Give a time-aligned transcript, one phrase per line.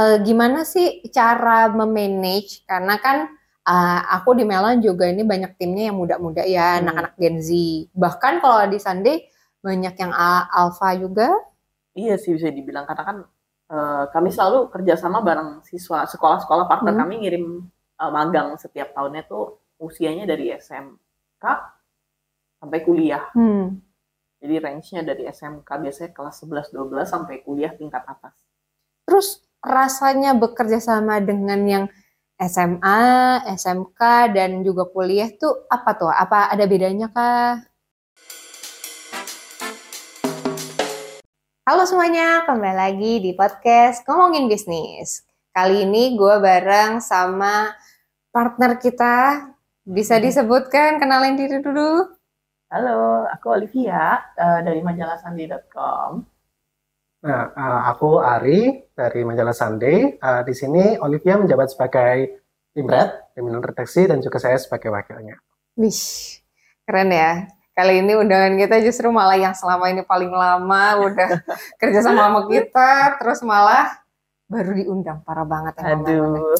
[0.00, 3.28] uh, gimana sih cara memanage karena kan
[3.68, 6.80] uh, aku di Melon juga ini banyak timnya yang muda-muda ya, hmm.
[6.86, 7.50] anak-anak Gen Z.
[7.92, 9.16] Bahkan kalau di Sunday
[9.60, 10.12] banyak yang
[10.48, 11.28] alpha juga.
[11.92, 13.16] Iya sih bisa dibilang karena kan
[13.68, 17.02] uh, kami selalu kerjasama bareng siswa sekolah-sekolah partner hmm.
[17.02, 17.44] kami ngirim
[18.00, 21.44] uh, magang setiap tahunnya tuh usianya dari SMK
[22.60, 23.28] sampai kuliah.
[23.36, 23.80] Hmm.
[24.40, 28.32] Jadi range-nya dari SMK biasanya kelas 11-12 sampai kuliah tingkat atas.
[29.04, 31.84] Terus rasanya bekerja sama dengan yang
[32.40, 33.00] SMA,
[33.44, 34.00] SMK,
[34.32, 36.08] dan juga kuliah tuh apa tuh?
[36.08, 37.60] Apa ada bedanya kah?
[41.68, 45.28] Halo semuanya, kembali lagi di podcast Ngomongin Bisnis.
[45.52, 47.76] Kali ini gue bareng sama
[48.32, 49.44] partner kita.
[49.84, 50.24] Bisa hmm.
[50.24, 52.08] disebutkan, kenalin diri dulu.
[52.72, 56.29] Halo, aku Olivia uh, dari majalah sandi.com.
[57.20, 60.16] Nah, uh, aku Ari dari majalah Sunday.
[60.16, 62.40] Uh, di sini Olivia menjabat sebagai
[62.72, 65.36] Imret, pimpinan redaksi, dan juga saya sebagai wakilnya.
[65.76, 66.40] Wih,
[66.88, 67.50] keren ya.
[67.76, 71.28] Kali ini undangan kita justru malah yang selama ini paling lama udah
[71.80, 74.00] kerja sama sama kita, terus malah
[74.48, 75.20] baru diundang.
[75.26, 75.98] Parah banget ya.
[75.98, 76.56] Aduh.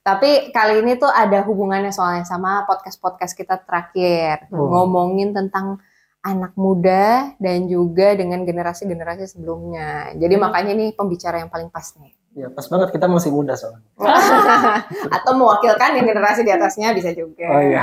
[0.00, 4.48] Tapi kali ini tuh ada hubungannya soalnya sama podcast-podcast kita terakhir.
[4.48, 4.58] Hmm.
[4.58, 5.78] Ngomongin tentang
[6.20, 10.12] anak muda dan juga dengan generasi-generasi sebelumnya.
[10.20, 10.42] Jadi hmm.
[10.42, 12.12] makanya ini pembicara yang paling pas nih.
[12.30, 13.82] Ya pas banget kita masih muda soalnya.
[15.18, 17.42] Atau mewakilkan yang generasi di atasnya bisa juga.
[17.50, 17.82] Oh iya.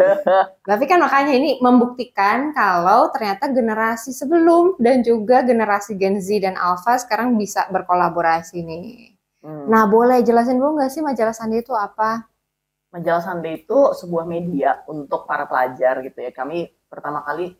[0.70, 6.58] Tapi kan makanya ini membuktikan kalau ternyata generasi sebelum dan juga generasi Gen Z dan
[6.58, 9.14] Alpha sekarang bisa berkolaborasi nih.
[9.46, 9.70] Hmm.
[9.70, 12.26] Nah boleh jelasin dulu nggak sih majalah Sandi itu apa?
[12.90, 16.34] Majalah Sandi itu sebuah media untuk para pelajar gitu ya.
[16.34, 17.54] Kami pertama kali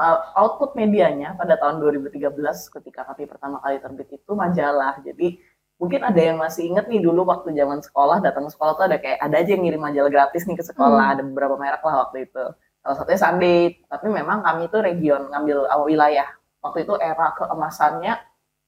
[0.00, 2.32] uh, output medianya pada tahun 2013
[2.80, 4.98] ketika kami pertama kali terbit itu majalah.
[5.04, 5.40] Jadi
[5.80, 9.00] mungkin ada yang masih inget nih dulu waktu zaman sekolah datang ke sekolah tuh ada
[9.00, 11.12] kayak ada aja yang ngirim majalah gratis nih ke sekolah hmm.
[11.16, 12.44] ada beberapa merek lah waktu itu
[12.84, 16.28] salah satunya Sunday tapi memang kami itu region ngambil awal wilayah
[16.60, 18.12] waktu itu era keemasannya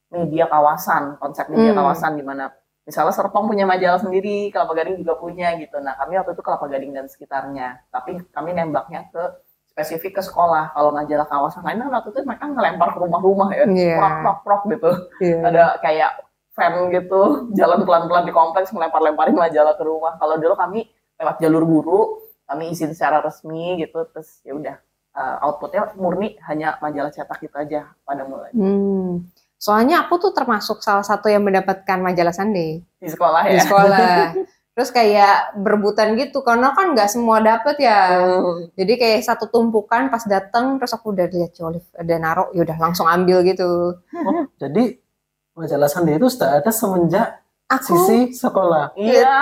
[0.09, 1.81] media kawasan konsep media hmm.
[1.85, 2.49] kawasan di mana
[2.89, 6.65] misalnya Serpong punya majalah sendiri Kelapa Gading juga punya gitu nah kami waktu itu Kelapa
[6.65, 9.37] Gading dan sekitarnya tapi kami nembaknya ke
[9.73, 10.77] spesifik ke sekolah.
[10.77, 13.99] Kalau majalah kawasan lain kan waktu itu mereka ngelempar ke rumah-rumah ya, yeah.
[13.99, 14.91] prok prok prok gitu.
[15.25, 15.49] Yeah.
[15.49, 16.13] Ada kayak
[16.53, 17.23] fan gitu,
[17.59, 20.21] jalan pelan-pelan di kompleks melempar-lemparin majalah ke rumah.
[20.21, 20.85] Kalau dulu kami
[21.17, 22.01] lewat jalur guru,
[22.45, 24.77] kami izin secara resmi gitu, terus ya udah
[25.17, 28.53] uh, outputnya murni hanya majalah cetak itu aja pada mulai.
[28.53, 29.25] Hmm.
[29.57, 33.57] Soalnya aku tuh termasuk salah satu yang mendapatkan majalah Sunday di sekolah ya.
[33.57, 34.09] Di sekolah.
[34.73, 38.25] terus kayak berebutan gitu karena kan nggak semua dapet ya.
[38.25, 38.73] Hmm.
[38.73, 42.79] jadi kayak satu tumpukan pas datang terus aku udah lihat Olive ada naruh ya udah
[42.81, 44.01] langsung ambil gitu.
[44.01, 44.97] Oh, jadi
[45.53, 47.85] majalah Sandi itu sudah ada semenjak aku?
[47.93, 48.97] sisi sekolah?
[48.97, 49.35] Iya.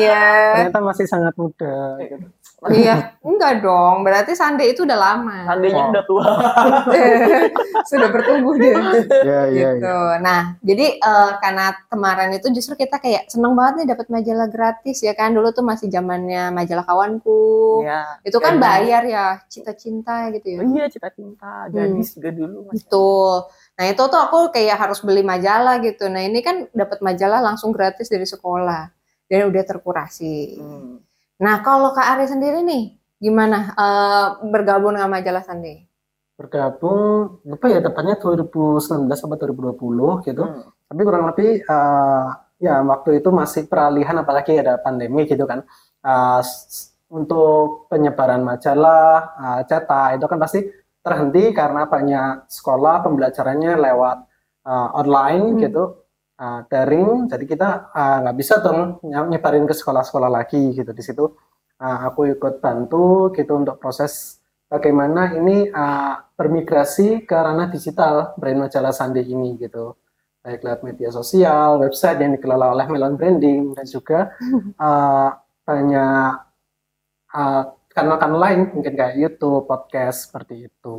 [0.00, 0.24] Iya.
[0.56, 2.26] Ternyata masih sangat muda gitu.
[2.72, 4.08] Iya, enggak dong.
[4.08, 5.44] Berarti Sande itu udah lama.
[5.44, 5.90] Sandenya oh.
[5.92, 6.24] udah tua.
[7.90, 8.72] Sudah bertumbuh dia.
[9.24, 9.68] Iya, iya.
[9.76, 9.84] Gitu.
[9.84, 10.20] Ya.
[10.20, 15.04] Nah, jadi uh, karena kemarin itu justru kita kayak seneng banget nih dapat majalah gratis
[15.04, 15.36] ya kan.
[15.36, 17.84] Dulu tuh masih zamannya majalah kawanku.
[17.84, 18.24] Iya.
[18.24, 20.58] Itu kan bayar ya, cita-cinta gitu ya.
[20.64, 21.68] Oh, iya, cita-cinta.
[21.68, 22.14] Gadis hmm.
[22.16, 22.58] juga dulu.
[22.72, 23.34] Betul.
[23.74, 26.08] Nah, itu tuh aku kayak harus beli majalah gitu.
[26.08, 28.88] Nah, ini kan dapat majalah langsung gratis dari sekolah.
[29.24, 30.60] Dan udah terkurasi.
[30.60, 31.00] Hmm.
[31.40, 35.82] Nah, kalau Kak Ari sendiri nih, gimana uh, bergabung dengan majalah Sandi?
[36.34, 40.42] Bergabung, apa ya tepatnya 2019 sampai 2020 gitu.
[40.46, 40.70] Hmm.
[40.90, 42.26] Tapi kurang lebih uh,
[42.58, 45.62] ya waktu itu masih peralihan apalagi ada pandemi gitu kan.
[46.04, 46.42] Uh,
[47.14, 50.60] untuk penyebaran majalah, uh, cetak itu kan pasti
[51.04, 54.16] terhenti karena banyak sekolah pembelajarannya lewat
[54.66, 55.58] uh, online hmm.
[55.62, 56.03] gitu
[56.38, 61.24] uh, daring jadi kita nggak uh, bisa dong nyebarin ke sekolah-sekolah lagi gitu di situ.
[61.74, 64.38] Uh, aku ikut bantu gitu untuk proses
[64.70, 69.98] bagaimana ini uh, bermigrasi ke ranah digital brand majalah Sandi ini gitu.
[70.44, 74.34] Baik lewat media sosial website yang dikelola oleh Melon Branding dan juga
[74.76, 75.30] uh,
[75.68, 76.32] banyak
[77.32, 77.62] uh,
[77.94, 80.96] kanal-kanal lain mungkin kayak YouTube podcast seperti itu.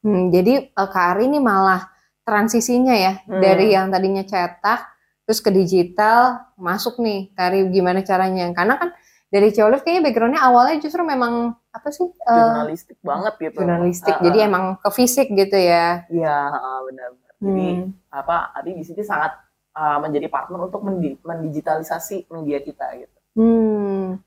[0.00, 1.97] Hmm, jadi uh, Kak Ari ini malah
[2.28, 3.40] transisinya ya hmm.
[3.40, 4.84] dari yang tadinya cetak
[5.24, 8.92] terus ke digital masuk nih Kari gimana caranya karena kan
[9.28, 14.16] dari Ciolif kayaknya backgroundnya awalnya justru memang apa sih eh, jurnalistik uh, banget gitu jurnalistik
[14.16, 17.08] uh, jadi emang ke fisik gitu ya iya uh, benar
[17.38, 18.12] jadi hmm.
[18.12, 19.36] apa Adi di sini sangat
[19.76, 20.84] uh, menjadi partner untuk
[21.24, 24.20] mendigitalisasi media kita gitu hmm.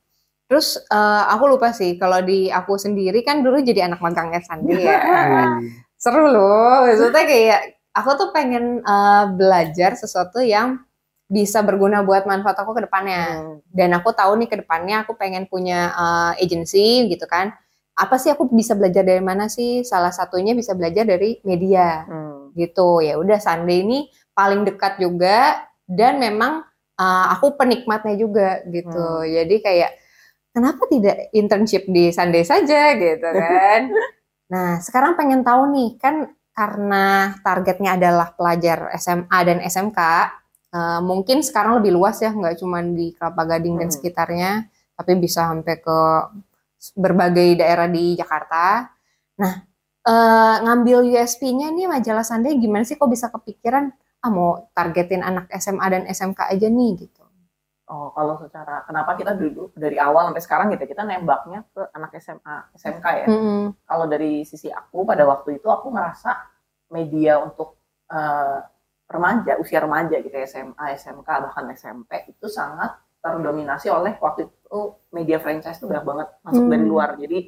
[0.51, 4.83] Terus uh, aku lupa sih kalau di aku sendiri kan dulu jadi anak magangnya Sandi
[4.83, 5.00] ya.
[6.03, 6.83] Seru loh.
[6.92, 10.80] Maksudnya kayak aku tuh pengen uh, belajar sesuatu yang
[11.32, 13.24] bisa berguna buat manfaat aku ke depannya.
[13.40, 13.56] Hmm.
[13.72, 17.56] Dan aku tahu nih ke depannya aku pengen punya uh, agency gitu kan.
[17.96, 19.88] Apa sih aku bisa belajar dari mana sih?
[19.88, 22.04] Salah satunya bisa belajar dari media.
[22.04, 22.52] Hmm.
[22.52, 23.08] Gitu.
[23.08, 26.68] Ya udah Sunday ini paling dekat juga dan memang
[27.00, 29.24] uh, aku penikmatnya juga gitu.
[29.24, 29.32] Hmm.
[29.32, 29.92] Jadi kayak
[30.52, 33.88] kenapa tidak internship di Sunday saja gitu kan?
[34.52, 40.00] nah, sekarang pengen tahu nih kan karena targetnya adalah pelajar SMA dan SMK,
[40.75, 43.81] uh, mungkin sekarang lebih luas ya, nggak cuma di Kelapa Gading hmm.
[43.81, 44.51] dan sekitarnya,
[44.95, 46.00] tapi bisa sampai ke
[46.98, 48.89] berbagai daerah di Jakarta.
[49.39, 49.53] Nah,
[50.06, 55.50] uh, ngambil USP-nya nih majalah Sunday gimana sih kok bisa kepikiran ah mau targetin anak
[55.57, 57.21] SMA dan SMK aja nih gitu.
[57.92, 62.16] Oh, kalau secara kenapa kita dulu dari awal sampai sekarang gitu kita nembaknya ke anak
[62.24, 63.28] SMA, SMK ya.
[63.28, 63.64] Mm -hmm.
[63.84, 66.32] Kalau dari sisi aku pada waktu itu aku ngerasa
[66.96, 67.76] media untuk
[68.08, 68.64] uh,
[69.12, 75.44] remaja, usia remaja gitu SMA, SMK bahkan SMP itu sangat terdominasi oleh waktu itu media
[75.44, 76.72] franchise itu banyak banget masuk mm.
[76.72, 77.10] dari luar.
[77.20, 77.40] Jadi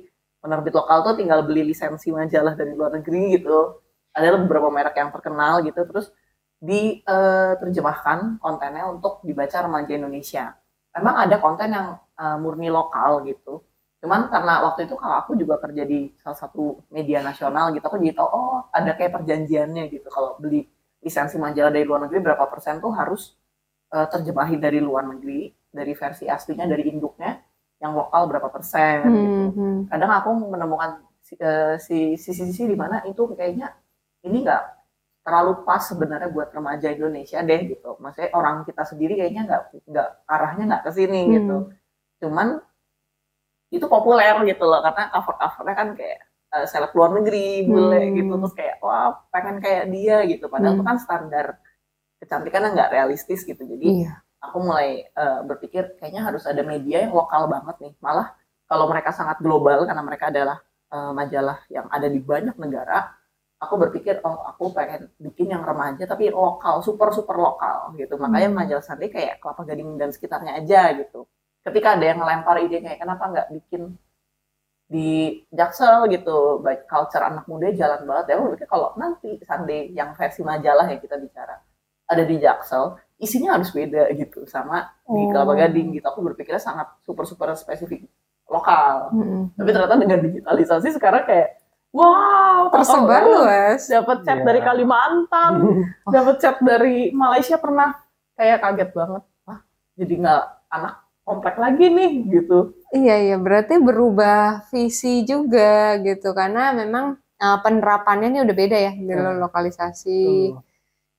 [0.44, 3.80] penerbit lokal tuh tinggal beli lisensi majalah dari luar negeri gitu.
[4.12, 6.12] Ada beberapa merek yang terkenal gitu terus
[6.64, 10.56] diterjemahkan uh, kontennya untuk dibaca remaja Indonesia.
[10.96, 13.68] Memang ada konten yang uh, murni lokal gitu.
[14.00, 18.00] Cuman karena waktu itu kalau aku juga kerja di salah satu media nasional gitu, aku
[18.00, 20.08] jadi tahu oh ada kayak perjanjiannya gitu.
[20.08, 20.64] Kalau beli
[21.04, 23.36] lisensi majalah dari luar negeri berapa persen tuh harus
[23.92, 27.44] uh, terjemahin dari luar negeri, dari versi aslinya dari induknya,
[27.84, 29.04] yang lokal berapa persen.
[29.04, 29.32] Hmm, gitu.
[29.60, 29.80] Hmm.
[29.92, 30.92] Kadang aku menemukan
[31.80, 33.72] sisi-sisi di mana itu kayaknya
[34.28, 34.83] ini enggak
[35.24, 37.96] terlalu pas sebenarnya buat remaja Indonesia deh gitu.
[37.98, 41.32] Maksudnya orang kita sendiri kayaknya nggak nggak arahnya nggak ke sini hmm.
[41.40, 41.58] gitu.
[42.28, 42.48] Cuman
[43.74, 46.20] itu populer gitu loh karena cover covernya kan kayak
[46.54, 48.14] uh, seleb luar negeri bule hmm.
[48.22, 50.46] gitu terus kayak wah pengen kayak dia gitu.
[50.52, 50.80] Padahal hmm.
[50.84, 51.46] itu kan standar
[52.20, 53.64] kecantikannya nggak realistis gitu.
[53.64, 54.20] Jadi iya.
[54.44, 57.94] aku mulai uh, berpikir kayaknya harus ada media yang lokal banget nih.
[58.04, 58.36] Malah
[58.68, 60.60] kalau mereka sangat global karena mereka adalah
[60.92, 63.23] uh, majalah yang ada di banyak negara
[63.64, 68.20] aku berpikir oh aku pengen bikin yang remaja tapi lokal super super lokal gitu.
[68.20, 68.58] Makanya hmm.
[68.58, 71.26] majalah Sandi kayak kelapa gading dan sekitarnya aja gitu.
[71.64, 73.96] Ketika ada yang ngelempar ide kayak kenapa nggak bikin
[74.92, 76.12] di Jaksel?
[76.12, 76.60] gitu.
[76.60, 78.26] Baik culture anak muda jalan banget.
[78.30, 81.56] Ya aku berpikir kalau nanti Sunday yang versi majalah yang kita bicara
[82.04, 85.16] ada di Jaksel isinya harus beda gitu sama oh.
[85.16, 86.06] di Kelapa Gading gitu.
[86.12, 88.04] Aku berpikirnya sangat super super spesifik
[88.52, 89.10] lokal.
[89.16, 89.42] -hmm.
[89.56, 91.63] tapi ternyata dengan digitalisasi sekarang kayak
[91.94, 93.86] Wow, tersebar luas.
[93.86, 94.46] Dapat chat yeah.
[94.50, 95.54] dari Kalimantan,
[96.16, 97.94] dapat chat dari Malaysia pernah.
[98.34, 99.24] Kayak kaget banget.
[99.46, 99.60] Wah,
[99.94, 100.44] jadi nggak
[100.74, 102.74] anak komplek lagi nih gitu.
[102.98, 108.94] Iya iya, berarti berubah visi juga gitu karena memang uh, penerapannya ini udah beda ya
[108.98, 109.38] di yeah.
[109.38, 110.50] lokalisasi.
[110.50, 110.62] Uh.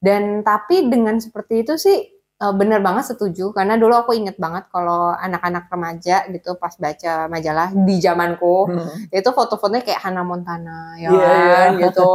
[0.02, 4.66] Dan tapi dengan seperti itu sih uh, bener banget setuju karena dulu aku inget banget
[4.72, 9.14] kalau anak-anak remaja gitu pas baca majalah di zamanku hmm.
[9.14, 11.82] itu foto-fotonya kayak Hannah Montana ya yeah, kan yeah.
[11.90, 12.10] gitu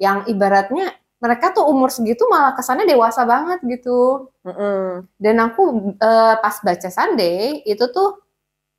[0.00, 4.84] yang ibaratnya mereka tuh umur segitu malah kesannya dewasa banget gitu mm -hmm.
[5.20, 8.24] dan aku uh, pas baca Sunday itu tuh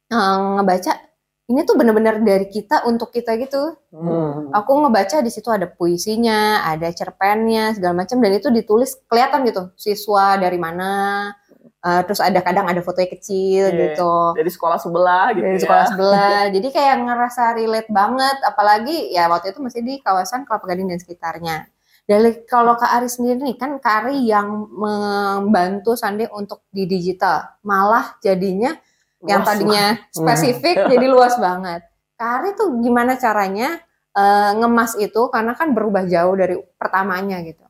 [0.10, 1.11] uh, ngebaca
[1.50, 3.76] ini tuh bener-bener dari kita untuk kita gitu.
[3.92, 4.54] Hmm.
[4.56, 9.74] Aku ngebaca di situ ada puisinya, ada cerpennya segala macam dan itu ditulis kelihatan gitu
[9.76, 10.92] siswa dari mana.
[11.82, 13.98] Uh, terus ada kadang ada fotonya kecil yeah.
[13.98, 14.14] gitu.
[14.38, 15.46] Dari sekolah sebelah gitu.
[15.50, 15.64] Dari ya.
[15.66, 16.42] sekolah sebelah.
[16.54, 21.00] Jadi kayak ngerasa relate banget apalagi ya waktu itu masih di kawasan Kelapa Gading dan
[21.02, 21.58] sekitarnya.
[22.06, 27.62] Dari kalau Kak Ari sendiri nih kan Kak Ari yang membantu Sandi untuk di digital,
[27.66, 28.74] malah jadinya
[29.26, 31.86] yang tadinya spesifik jadi luas banget.
[32.18, 33.82] Kari tuh gimana caranya
[34.14, 37.66] uh, ngemas itu karena kan berubah jauh dari pertamanya gitu.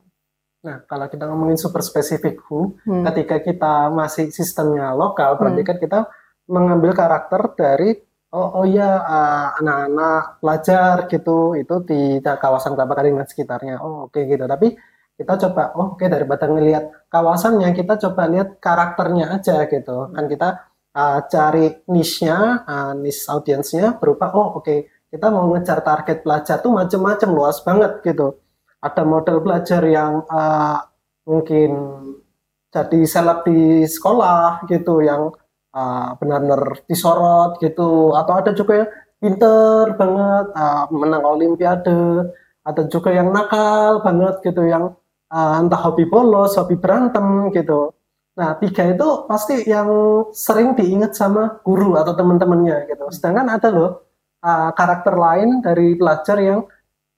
[0.62, 3.02] Nah, kalau kita ngomongin super spesifik who, hmm.
[3.10, 5.68] ketika kita masih sistemnya lokal, berarti hmm.
[5.68, 5.98] kan kita
[6.46, 7.98] mengambil karakter dari
[8.32, 13.76] oh oh ya uh, anak-anak pelajar gitu itu di kawasan Kelapa Gading dan sekitarnya.
[13.82, 14.46] Oh oke okay, gitu.
[14.46, 14.78] Tapi
[15.18, 20.14] kita coba oh oke okay, daripada ngelihat kawasannya kita coba lihat karakternya aja gitu.
[20.14, 24.78] Kan kita uh, cari niche-nya, uh, niche audiensnya berupa oh oke okay,
[25.12, 28.40] kita mau ngejar target pelajar tuh macam-macam luas banget gitu.
[28.82, 30.78] Ada model pelajar yang uh,
[31.28, 31.70] mungkin
[32.72, 35.30] jadi seleb di sekolah gitu yang
[35.76, 38.16] uh, benar-benar disorot gitu.
[38.16, 42.32] Atau ada juga yang pinter banget uh, menang olimpiade.
[42.64, 44.96] Ada juga yang nakal banget gitu yang
[45.28, 47.92] uh, entah hobi bolos hobi berantem gitu
[48.32, 49.88] Nah, tiga itu pasti yang
[50.32, 53.04] sering diingat sama guru atau teman-temannya gitu.
[53.12, 53.90] Sedangkan ada loh
[54.40, 56.64] uh, karakter lain dari pelajar yang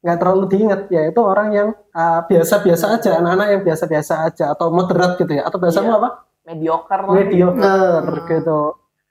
[0.05, 4.69] nggak terlalu diingat ya itu orang yang uh, biasa-biasa aja anak-anak yang biasa-biasa aja atau
[4.69, 6.01] moderat gitu ya atau biasanya Iya.
[6.03, 6.09] apa
[6.45, 8.29] mediocre mediocre Hmm.
[8.29, 8.61] gitu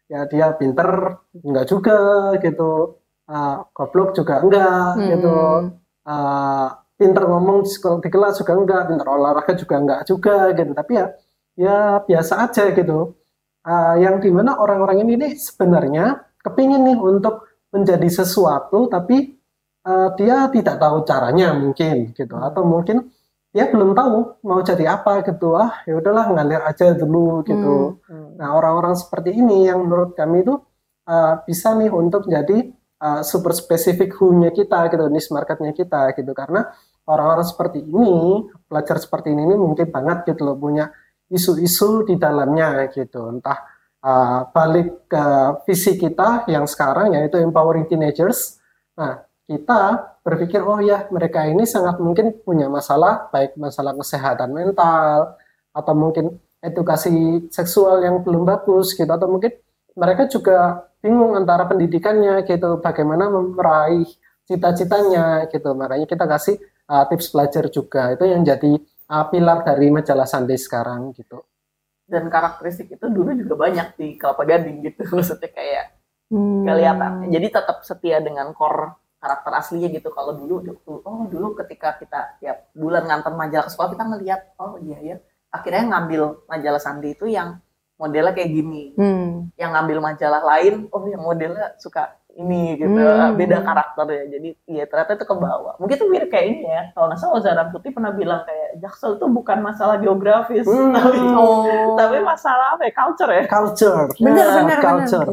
[0.06, 0.90] ya dia pinter
[1.34, 1.98] enggak juga
[2.46, 5.08] gitu uh, goblok juga enggak Hmm.
[5.18, 5.38] gitu
[6.06, 7.66] uh, pinter ngomong
[7.98, 11.10] di kelas juga enggak pinter olahraga juga enggak juga gitu tapi ya
[11.58, 13.18] ya biasa aja gitu
[13.64, 19.40] Uh, yang di mana orang-orang ini nih sebenarnya kepingin nih untuk menjadi sesuatu tapi
[19.88, 23.08] uh, dia tidak tahu caranya mungkin gitu atau mungkin
[23.56, 28.24] dia belum tahu mau jadi apa gitu ah ya udahlah ngalir aja dulu gitu Hmm.
[28.38, 30.58] Nah, orang-orang seperti ini yang menurut kami itu
[31.08, 36.34] uh, bisa nih untuk jadi uh, super spesifik who-nya kita gitu, niche marketnya kita gitu.
[36.34, 36.66] Karena
[37.06, 40.90] orang-orang seperti ini, pelajar seperti ini, ini mungkin banget gitu loh punya
[41.34, 43.34] isu-isu di dalamnya gitu.
[43.34, 43.58] Entah
[44.06, 45.26] uh, balik ke
[45.66, 48.62] visi kita yang sekarang yaitu empowering teenagers.
[48.94, 55.36] Nah, kita berpikir oh ya mereka ini sangat mungkin punya masalah baik masalah kesehatan mental
[55.76, 59.52] atau mungkin edukasi seksual yang belum bagus gitu atau mungkin
[60.00, 64.08] mereka juga bingung antara pendidikannya gitu bagaimana meraih
[64.48, 66.56] cita-citanya gitu makanya kita kasih
[66.88, 68.80] uh, tips belajar juga itu yang jadi
[69.14, 71.46] uh, pilar dari majalah Sunday sekarang gitu
[72.10, 75.08] Dan karakteristik itu dulu juga banyak di Kelapa Gading gitu.
[75.16, 75.86] Maksudnya kayak
[76.34, 76.66] Hmm.
[76.66, 77.30] kelihatan.
[77.30, 78.90] Jadi tetap setia dengan core
[79.22, 80.10] karakter aslinya gitu.
[80.10, 80.66] Kalau dulu,
[81.06, 85.16] oh dulu ketika kita tiap bulan ngantar majalah ke sekolah kita ngelihat, oh iya ya.
[85.54, 87.62] Akhirnya ngambil majalah Sandi itu yang
[88.02, 88.98] modelnya kayak gini.
[88.98, 89.54] Hmm.
[89.54, 92.90] Yang ngambil majalah lain, oh yang modelnya suka ini gitu.
[92.92, 93.34] Hmm.
[93.34, 94.24] Beda karakter ya.
[94.28, 95.78] Jadi iya ternyata itu ke bawah.
[95.78, 96.82] Mungkin itu mirip kayak ini ya.
[96.92, 100.66] Kalau nggak salah Zara Putih pernah bilang kayak Jaksel itu bukan masalah geografis.
[100.66, 100.94] Hmm.
[100.96, 101.94] Tapi, Oh.
[101.94, 102.94] tapi masalah apa ya?
[102.94, 103.44] Culture ya.
[103.46, 105.28] culture Bener, Nah, bener, culture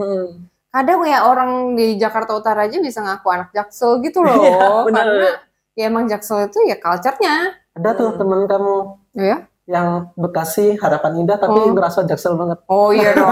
[0.70, 4.36] Kadang ya orang di Jakarta Utara aja bisa ngaku anak Jaksel gitu loh.
[4.36, 5.02] Iya, bener.
[5.02, 5.28] Karena
[5.72, 7.58] ya emang Jaksel itu ya culture-nya.
[7.70, 8.18] ada tuh Hmm.
[8.18, 8.76] teman kamu
[9.14, 9.36] Ya.
[9.70, 11.70] Yang Bekasi Harapan Indah tapi Oh.
[11.70, 13.30] ngerasa jaksel banget Oh iya dong.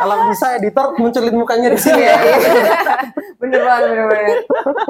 [0.00, 2.72] kalau bisa editor munculin mukanya di sini Iya, iya.
[3.36, 4.36] bener banget, bener banget.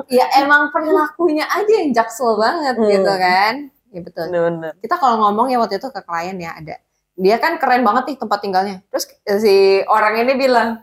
[0.07, 2.88] Ya emang perilakunya aja yang jaksel banget Hmm.
[2.88, 3.54] gitu kan.
[3.90, 4.25] Ya betul.
[4.28, 4.73] Bener-bener.
[4.78, 6.78] Kita kalau ngomong ya waktu itu ke klien ya ada.
[7.16, 8.76] Dia kan keren banget nih tempat tinggalnya.
[8.87, 9.04] Terus
[9.37, 9.54] si
[9.85, 10.78] orang ini bilang,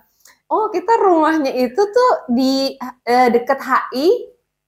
[0.46, 4.08] oh kita rumahnya itu tuh di eh, deket HI,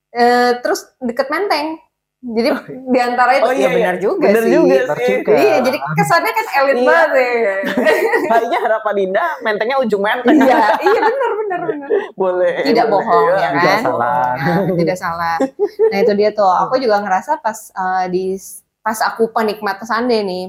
[0.09, 1.77] eh, terus deket Menteng.
[2.19, 4.03] Jadi di antara itu Oh, ya iya, benar iya.
[4.03, 4.51] juga Bener sih.
[4.51, 5.07] juga Bener sih.
[5.15, 5.31] juga.
[5.39, 6.83] Iya, jadi kesannya kan elit Iya.
[6.83, 7.55] banget ya.
[8.29, 10.35] Kayaknya harapan Indah, mentengnya ujung menteng.
[10.37, 11.87] iya, iya benar benar benar.
[12.13, 12.53] Boleh.
[12.61, 13.03] Tidak boleh.
[13.07, 13.79] bohong Iya, ya tidak kan?
[13.81, 14.23] salah.
[14.35, 15.35] Nah, tidak salah.
[15.87, 16.51] Nah itu dia tuh.
[16.59, 18.25] Aku juga ngerasa pas eh, di
[18.79, 20.45] pas aku penikmat Sunday nih,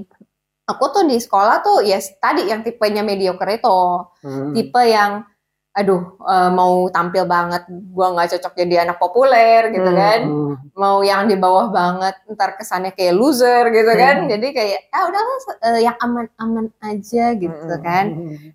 [0.64, 3.78] aku tuh di sekolah tuh ya tadi yang tipenya mediocre itu,
[4.26, 4.50] Hmm.
[4.52, 5.22] tipe yang
[5.70, 7.62] aduh eh, mau tampil banget,
[7.94, 9.96] gua nggak cocok jadi anak populer gitu Hmm.
[9.96, 10.54] kan, Hmm.
[10.74, 14.28] mau yang di bawah banget, ntar kesannya kayak loser gitu kan, Hmm.
[14.28, 15.36] jadi kayak ah udahlah
[15.70, 17.84] eh, yang aman-aman aja gitu Hmm.
[17.86, 18.04] kan.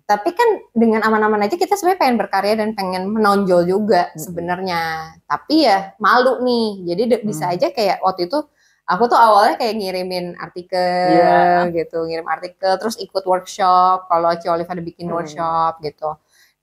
[0.04, 4.20] Tapi kan dengan aman-aman aja kita sebenarnya pengen berkarya dan pengen menonjol juga Mm-mm.
[4.20, 4.80] sebenarnya.
[5.24, 6.84] Tapi ya malu nih.
[6.84, 7.54] Jadi bisa Hmm.
[7.56, 8.38] aja kayak waktu itu
[8.86, 11.72] aku tuh awalnya kayak ngirimin artikel Iya.
[11.74, 15.16] gitu, ngirim artikel terus ikut workshop kalau Ci Olive ada bikin Hmm.
[15.16, 16.12] workshop gitu.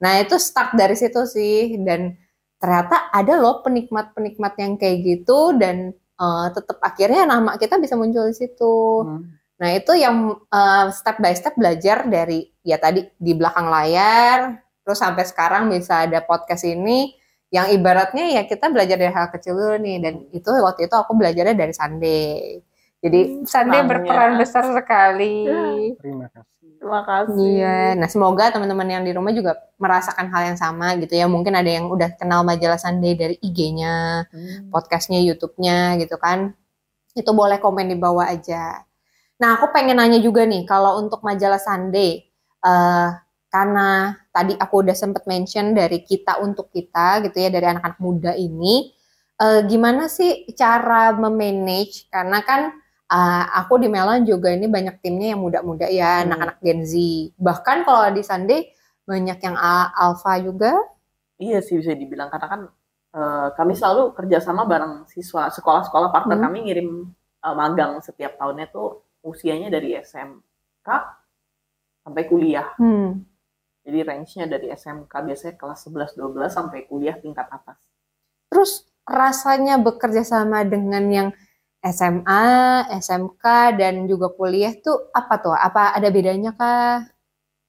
[0.02, 2.16] Nah, itu start dari situ sih dan
[2.58, 8.26] ternyata ada loh penikmat-penikmat yang kayak gitu dan eh, tetap akhirnya nama kita bisa muncul
[8.32, 9.04] di situ.
[9.06, 9.24] Hmm.
[9.62, 15.00] Nah, itu yang uh, step by step belajar dari ya tadi di belakang layar, terus
[15.00, 17.16] sampai sekarang bisa ada podcast ini
[17.54, 21.14] yang ibaratnya ya kita belajar dari hal kecil dulu nih dan itu waktu itu aku
[21.16, 22.60] belajarnya dari Sunday.
[23.00, 25.46] Jadi Hmm, Sunday berperan besar sekali.
[26.02, 26.53] terima kasih
[26.84, 27.64] Terima kasih.
[27.64, 31.32] Iya, nah semoga teman-teman yang di rumah juga merasakan hal yang sama gitu ya.
[31.32, 34.68] Mungkin ada yang udah kenal majalah Sunday dari IG-nya, Hmm.
[34.68, 36.52] podcastnya, YouTube-nya gitu kan.
[37.16, 38.84] Itu boleh komen di bawah aja.
[39.40, 42.28] Nah, aku pengen nanya juga nih, kalau untuk majalah Sunday,
[42.60, 43.10] eh,
[43.48, 48.32] karena tadi aku udah sempet mention dari kita untuk kita gitu ya, dari anak-anak muda
[48.36, 48.92] ini,
[49.40, 52.12] eh, gimana sih cara memanage?
[52.12, 52.76] Karena kan
[53.14, 56.34] eh, aku di Melon juga ini banyak timnya yang muda-muda ya, Hmm.
[56.34, 56.94] anak-anak Gen Z.
[57.38, 58.62] Bahkan kalau di Sunday
[59.06, 59.56] banyak yang
[59.94, 60.74] alpha juga.
[61.38, 62.62] Iya sih bisa dibilang karena kan
[63.14, 66.46] eh, kami selalu kerjasama bareng siswa sekolah-sekolah partner Hmm.
[66.50, 66.90] kami ngirim
[67.46, 70.90] eh, magang setiap tahunnya tuh usianya dari SMK
[72.04, 72.74] sampai kuliah.
[72.82, 73.22] Hmm.
[73.84, 77.78] Jadi range-nya dari SMK biasanya kelas 11-12 sampai kuliah tingkat atas.
[78.50, 78.72] Terus
[79.04, 81.30] rasanya bekerja sama dengan yang
[81.84, 82.46] SMA,
[82.96, 83.44] SMK,
[83.76, 85.52] dan juga kuliah tuh apa tuh?
[85.52, 87.04] Apa ada bedanya kah?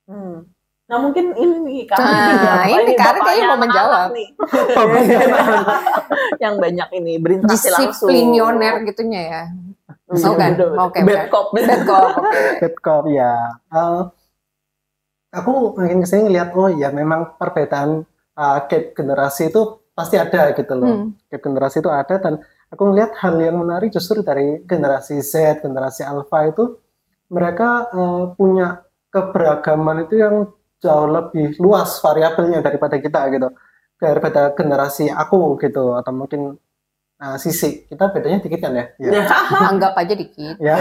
[0.06, 0.47] Hmm.
[0.85, 4.09] Nah mungkin ini nih kami Nah, ini Karin kayaknya mau menjawab.
[4.12, 4.28] nih.
[6.44, 8.06] yang banyak ini berinteraksi langsung.
[8.06, 9.42] Disiplinioner gitunya ya.
[10.12, 10.50] Iya, Oh, kan?
[10.54, 10.71] betul.
[10.76, 11.30] Oke, Bad oke.
[11.33, 11.47] cop.
[11.50, 12.38] Bad cop, oke.
[12.62, 13.33] Bad cop ya.
[13.73, 14.00] Eh,
[15.35, 18.04] aku makin ke sini ngeliat oh ya memang perbedaan
[18.35, 20.87] uh, gap generasi itu pasti ada gitu loh.
[20.87, 21.09] Hmm.
[21.26, 22.38] Gap generasi itu ada dan
[22.75, 26.83] aku ngeliat hal yang menarik justru dari generasi Z, generasi Alpha itu
[27.31, 28.83] mereka eh, punya
[29.14, 30.50] keberagaman itu yang
[30.83, 33.49] jauh lebih luas variabelnya daripada kita gitu.
[33.95, 36.59] Daripada generasi aku gitu atau mungkin
[37.23, 38.85] uh, sisi kita bedanya dikit kan ya?
[39.00, 39.23] Ya.
[39.73, 40.61] Anggap aja dikit.
[40.61, 40.76] ya.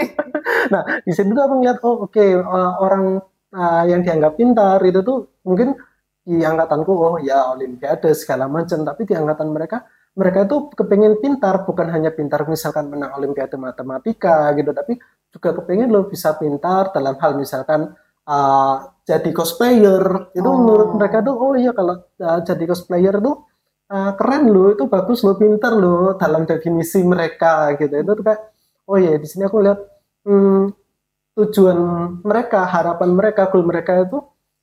[0.72, 3.20] nah di situ tuh aku ngeliat oh oke uh, orang
[3.52, 5.74] uh, yang dianggap pintar itu tuh mungkin
[6.26, 11.68] di angkatanku oh ya olimpiade segala macam tapi di angkatan mereka mereka itu kepengen pintar
[11.68, 14.96] bukan hanya pintar misalkan menang olimpiade matematika gitu tapi
[15.28, 17.92] juga kepengen lo bisa pintar dalam hal misalkan
[18.24, 20.56] uh, jadi cosplayer itu Oh.
[20.56, 23.44] menurut mereka tuh oh iya kalau uh, jadi cosplayer tuh
[23.92, 28.40] uh, keren lo itu bagus lo pintar lo dalam definisi mereka gitu itu kayak
[28.88, 29.78] oh iya di sini aku lihat
[30.24, 30.62] hmm,
[31.36, 31.78] tujuan
[32.24, 34.18] mereka harapan mereka goal mereka itu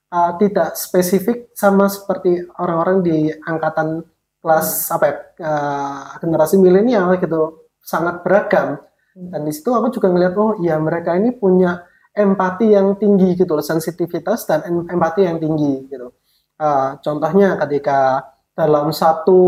[0.09, 4.01] uh, tidak spesifik sama seperti orang-orang di angkatan
[4.43, 5.15] kelas apa ya,
[5.47, 8.83] uh, generasi milenial gitu sangat beragam.
[9.13, 13.55] Dan di situ aku juga ngeliat oh iya mereka ini punya empati yang tinggi gitu
[13.55, 16.11] loh sensitivitas dan em- empati yang tinggi gitu.
[16.59, 19.41] Uh, contohnya ketika dalam satu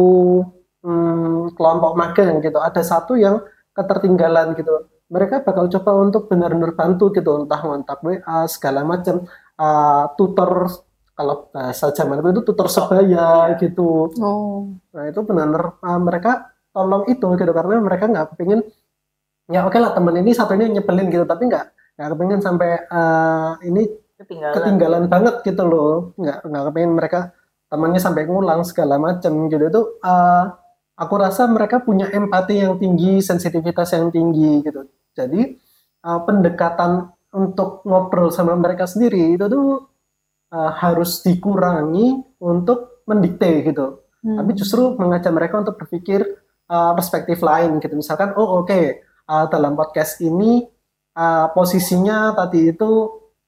[0.81, 3.43] hmm, kelompok magang gitu ada satu yang
[3.75, 4.89] ketertinggalan gitu.
[5.05, 10.67] Mereka bakal coba untuk benar-benar bantu gitu entah ngontak WA segala macam Uh, tutor
[11.15, 14.11] kalau bahasa zaman itu tutor sebaya gitu.
[14.19, 14.75] Oh.
[14.91, 18.61] Nah itu benar-benar uh, mereka tolong itu gitu karena mereka nggak kepingin
[19.47, 21.23] ya oke lah temen ini satu ini nyebelin gitu.
[21.23, 24.53] Tapi nggak nggak kepingin sampai uh, ini Ketinggalan.
[24.59, 26.11] ketinggalan banget gitu loh.
[26.19, 27.19] Nggak nggak kepingin mereka
[27.71, 30.53] temannya sampai ngulang segala macam gitu itu uh,
[30.99, 34.83] aku rasa mereka punya empati yang tinggi sensitivitas yang tinggi gitu.
[35.15, 35.55] Jadi
[36.03, 39.94] uh, pendekatan untuk ngobrol sama mereka sendiri itu tuh
[40.55, 43.99] uh, harus dikurangi untuk mendikte gitu.
[44.25, 44.41] Hmm.
[44.41, 46.25] tapi justru mengajak mereka untuk berpikir
[46.65, 47.93] uh, perspektif lain gitu.
[47.93, 48.81] Misalkan oh oke
[49.29, 50.65] uh, dalam podcast ini
[51.13, 52.89] uh, posisinya tadi itu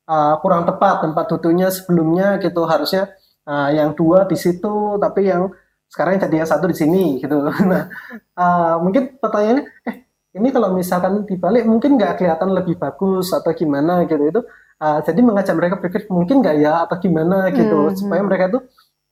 [0.06, 2.62] uh, kurang tepat tempat duduknya sebelumnya gitu.
[2.70, 3.10] Harusnya
[3.50, 5.50] uh, yang dua di situ tapi yang
[5.89, 7.41] sekarang jadi yang satu di sini gitu.
[7.72, 7.89] Nah
[8.38, 9.96] uh, mungkin pertanyaannya eh
[10.38, 14.22] ini kalau misalkan dibalik mungkin nggak kelihatan lebih bagus atau gimana gitu.
[14.30, 14.46] Itu
[14.82, 18.28] uh, jadi mengajak mereka berpikir mungkin nggak ya atau gimana gitu Hmm, supaya hmm.
[18.30, 18.62] mereka tuh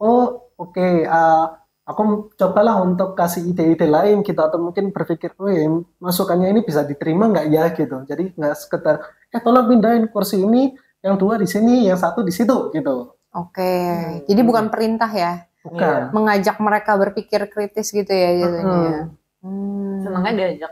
[0.02, 1.46] oh oke uh,
[1.86, 2.02] aku
[2.34, 5.70] cobalah untuk kasih ide-ide lain gitu atau mungkin berpikir oh ya
[6.02, 10.74] masukannya ini bisa diterima nggak ya gitu jadi nggak sekedar eh tolong pindahin kursi ini
[11.06, 13.68] yang dua di sini yang satu di situ gitu Oke.
[13.68, 14.24] Hmm.
[14.24, 15.44] Jadi bukan perintah ya.
[15.60, 19.12] bukan Mengajak mereka berpikir kritis gitu ya jadinya.
[19.44, 19.44] Mm-mm.
[19.44, 20.00] Hmm.
[20.00, 20.72] Senangnya diajak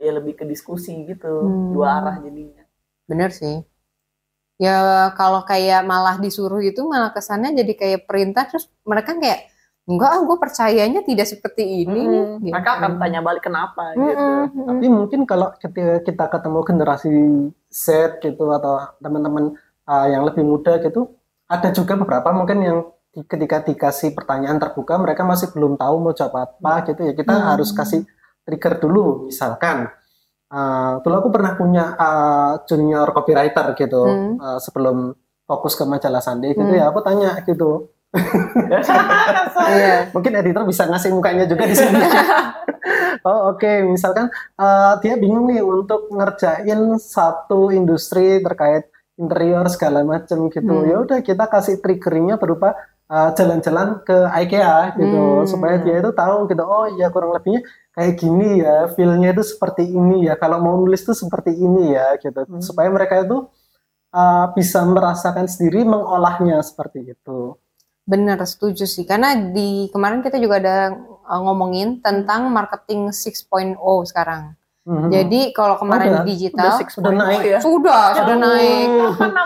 [0.00, 1.70] ya lebih ke diskusi gitu, Hmm.
[1.70, 2.66] dua arah jadinya.
[3.06, 3.62] Bener sih.
[4.60, 4.76] Ya
[5.16, 9.48] kalau kayak malah disuruh itu malah kesannya jadi kayak perintah terus mereka kayak
[9.88, 12.22] enggak ah gue percayanya tidak seperti ini nih.
[12.28, 12.52] Hmm, gitu.
[12.52, 14.20] Mereka akan tanya balik kenapa Mm-mm, gitu.
[14.20, 14.66] mm-mm.
[14.68, 17.12] tapi mungkin kalau ketika kita ketemu generasi
[17.72, 17.86] Z
[18.20, 19.56] gitu atau teman-teman
[19.88, 21.08] uh, yang lebih muda gitu
[21.48, 22.78] ada juga beberapa mungkin yang
[23.26, 27.46] ketika dikasih pertanyaan terbuka mereka masih belum tahu mau jawab apa gitu ya kita Hmm.
[27.56, 28.06] harus kasih
[28.44, 29.90] trigger dulu misalkan
[30.50, 34.34] uh, dulu aku pernah punya uh, junior copywriter gitu Hmm.
[34.36, 35.14] uh, sebelum
[35.46, 36.78] fokus ke majalah Sandi gitu Hmm.
[36.78, 37.90] ya aku tanya gitu
[39.70, 39.94] Iya.
[40.14, 41.94] mungkin editor bisa ngasih mukanya juga di sini.
[43.28, 44.26] oh oke, misalkan
[44.58, 50.74] eh, dia bingung nih untuk ngerjain satu industri terkait interior segala macam gitu.
[50.74, 50.90] Hmm.
[50.90, 52.74] Ya udah kita kasih triggernya berupa
[53.10, 55.46] jalan-jalan ke IKEA gitu Hmm.
[55.46, 56.62] supaya dia itu tahu gitu.
[56.62, 60.34] Oh ya kurang lebihnya kayak gini ya, feel-nya itu seperti ini ya.
[60.36, 62.46] Kalau mau nulis tuh seperti ini ya gitu.
[62.46, 62.62] Hmm.
[62.62, 63.46] Supaya mereka itu
[64.10, 67.54] eh, bisa merasakan sendiri mengolahnya seperti itu.
[68.10, 69.06] Bener, setuju sih.
[69.06, 70.76] Karena di kemarin kita juga ada
[71.30, 73.78] uh, ngomongin tentang marketing 6.0
[74.10, 74.58] sekarang.
[74.82, 75.08] Mhm.
[75.12, 77.42] Jadi kalau kemarin Udah, di digital Udah, Sudah naik.
[77.46, 77.58] ya.
[77.62, 78.42] sudah sudah Oh.
[78.42, 78.88] naik.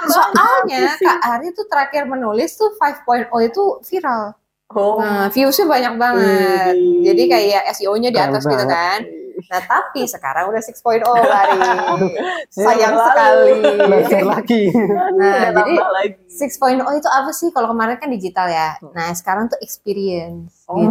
[0.09, 0.83] Soalnya.
[0.97, 4.33] Kak Ari tuh terakhir menulis tuh 5.0 itu viral.
[4.75, 4.99] Oh.
[4.99, 6.75] Nah, viewsnya banyak banget.
[6.75, 7.07] Wih.
[7.07, 9.01] Jadi kayak SEO-nya di atas gitu kan.
[9.45, 11.59] Nah, tapi sekarang udah 6.0 Ari.
[12.49, 13.51] Zero Sayang sekali.
[13.83, 14.63] belajar lagi.
[15.15, 16.15] Nah, jadi nambah lagi.
[16.27, 17.51] 6.0 itu apa sih?
[17.51, 18.79] Kalau kemarin kan digital ya.
[18.95, 20.79] Nah, sekarang tuh experience Oh.
[20.81, 20.91] gitu.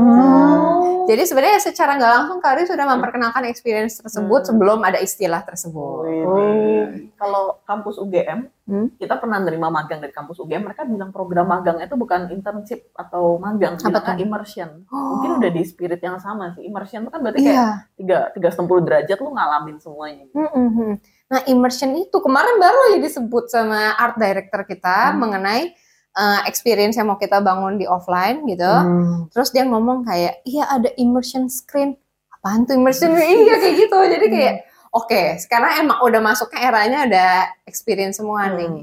[1.03, 4.49] Jadi sebenarnya secara nggak langsung Kari sudah memperkenalkan experience tersebut Hmm.
[4.49, 6.03] sebelum ada istilah tersebut.
[6.23, 6.83] Oh.
[7.15, 8.87] Kalau kampus UGM, Hmm.
[8.95, 10.63] kita pernah nerima magang dari kampus UGM.
[10.63, 14.23] Mereka bilang program magang itu bukan internship atau magang, bilangnya tuh?
[14.23, 14.69] immersion.
[14.87, 15.19] Oh.
[15.19, 16.63] Mungkin udah di spirit yang sama sih.
[16.63, 17.69] Immersion itu kan berarti kayak Iya.
[17.99, 20.25] tiga tiga derajat lu ngalamin semuanya.
[20.31, 20.93] Hmm, hmm, hmm.
[21.27, 25.19] Nah, immersion itu kemarin baru ya disebut sama art director kita Hmm.
[25.19, 25.73] mengenai
[26.13, 28.65] uh, experience yang mau kita bangun di offline gitu.
[28.65, 29.27] Hmm.
[29.33, 31.97] Terus dia ngomong kayak, iya ada immersion screen.
[32.39, 33.13] Apaan tuh immersion?
[33.45, 33.97] iya kayak gitu.
[33.97, 34.55] Jadi kayak,
[34.93, 37.25] oke, sekarang emang udah masuknya eranya ada
[37.65, 38.57] experience semua Hmm.
[38.57, 38.75] nih.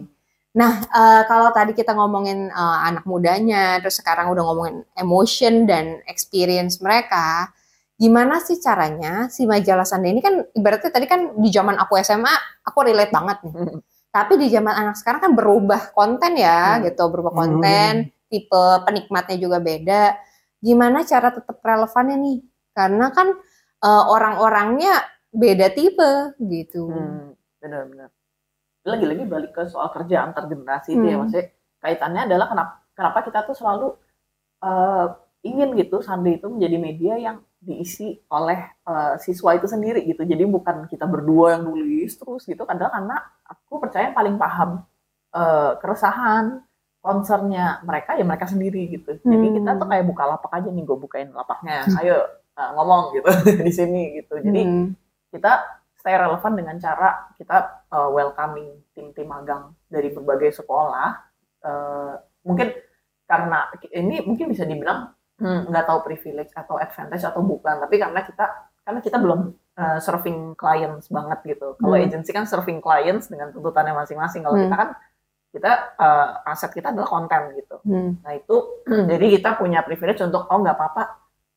[0.51, 6.03] Nah, eh, kalau tadi kita ngomongin eh, anak mudanya, terus sekarang udah ngomongin emotion dan
[6.11, 7.55] experience mereka,
[7.95, 12.33] gimana sih caranya si majalah Sanda ini kan ibaratnya tadi kan di zaman aku SMA,
[12.67, 13.53] aku relate banget nih.
[14.11, 14.17] Hmm.
[14.19, 16.91] Tapi di zaman anak sekarang kan berubah konten ya, Hmm.
[16.91, 20.19] gitu, berubah konten, tipe penikmatnya juga beda.
[20.59, 22.39] Gimana cara tetap relevannya nih?
[22.75, 23.29] Karena kan
[23.81, 24.93] eh, orang-orangnya
[25.33, 26.91] beda tipe gitu.
[26.93, 27.33] Hmm,
[27.65, 28.13] benar-benar.
[28.85, 31.25] Lagi-lagi balik ke soal kerja antar generasi itu ya, Hmm.
[31.25, 31.47] maksudnya
[31.81, 33.89] kaitannya adalah kenapa kenapa kita tuh selalu
[34.61, 35.07] eh,
[35.49, 40.29] ingin gitu Sandi itu menjadi media yang diisi oleh eh, siswa itu sendiri gitu.
[40.29, 42.69] Jadi bukan kita berdua yang nulis terus gitu.
[42.69, 43.17] Adalah karena
[43.51, 44.87] aku percaya yang paling paham
[45.31, 46.63] eh, keresahan,
[47.03, 49.19] concernnya mereka ya mereka sendiri gitu.
[49.23, 49.57] Jadi Hmm.
[49.59, 51.87] kita tuh kayak buka lapak aja nih, gue bukain lapaknya.
[51.99, 52.19] Ayo
[52.55, 53.31] eh, ngomong gitu
[53.67, 54.39] di sini gitu.
[54.43, 54.87] Jadi Hmm.
[55.31, 61.13] kita stay relevan dengan cara kita uh, welcoming tim-tim magang dari berbagai sekolah.
[61.61, 62.73] Uh, mungkin
[63.29, 68.25] karena ini mungkin bisa dibilang hmm, nggak tahu privilege atau advantage atau bukan, tapi karena
[68.25, 68.49] kita
[68.81, 69.41] karena kita belum
[69.81, 71.73] uh, serving clients banget gitu.
[71.81, 72.05] Kalau Hmm.
[72.05, 74.45] agency kan serving clients dengan tuntutannya masing-masing.
[74.45, 74.69] Kalau Hmm.
[74.69, 74.91] kita kan
[75.51, 77.77] kita uh, aset kita adalah konten gitu.
[77.83, 78.21] Hmm.
[78.23, 81.05] Nah itu jadi kita punya privilege untuk oh nggak apa-apa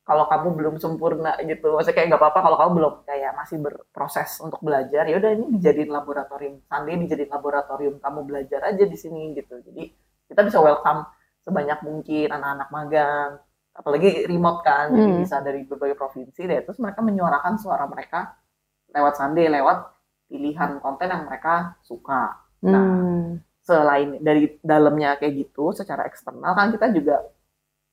[0.04, 1.78] kalau kamu belum sempurna gitu.
[1.78, 5.06] Maksudnya kayak nggak apa-apa kalau kamu belum kayak masih berproses untuk belajar.
[5.06, 6.60] Ya udah ini dijadiin laboratorium.
[6.66, 9.62] Sandi dijadiin laboratorium kamu belajar aja di sini gitu.
[9.62, 9.84] Jadi
[10.28, 11.06] kita bisa welcome
[11.44, 13.32] sebanyak mungkin anak-anak magang.
[13.74, 15.22] Apalagi remote kan, jadi Hmm.
[15.22, 16.62] bisa dari berbagai provinsi deh.
[16.62, 18.38] Terus mereka menyuarakan suara mereka
[18.94, 19.78] lewat Sandi, lewat
[20.30, 23.44] pilihan konten yang mereka suka Nah, Hmm.
[23.60, 27.20] selain dari dalamnya kayak gitu secara eksternal kan kita juga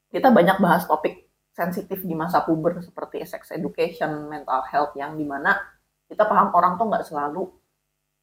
[0.06, 5.26] kita banyak bahas topik sensitif di masa puber seperti sex education, mental health yang di
[5.26, 5.58] mana
[6.06, 7.50] kita paham orang tuh nggak selalu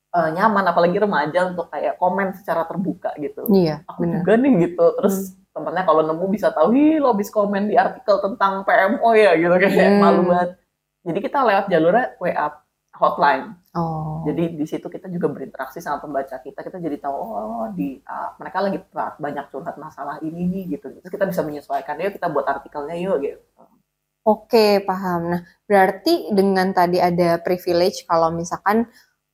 [0.08, 3.43] eh, nyaman apalagi remaja untuk kayak komen secara terbuka gitu.
[3.52, 4.24] Iya, Aku benar.
[4.24, 4.86] juga nih gitu.
[5.04, 5.17] Terus
[5.58, 9.50] temennya kalau nemu bisa tahu, "Hi, lo habis komen di artikel tentang PMO ya?" gitu
[9.58, 10.02] kayak Hmm.
[10.06, 10.50] malu banget.
[11.02, 12.48] Jadi kita lewat jalurnya WA
[12.98, 13.58] hotline.
[13.74, 14.22] Oh.
[14.26, 16.62] Jadi di situ kita juga berinteraksi sama pembaca kita.
[16.62, 20.93] Kita jadi tahu oh di ah, mereka lagi banyak curhat masalah ini nih gitu.
[21.02, 21.98] Terus kita bisa menyesuaikan.
[21.98, 23.41] Yuk kita buat artikelnya yuk gitu.
[24.28, 25.32] Oke, paham.
[25.32, 28.84] Nah, berarti dengan tadi ada privilege kalau misalkan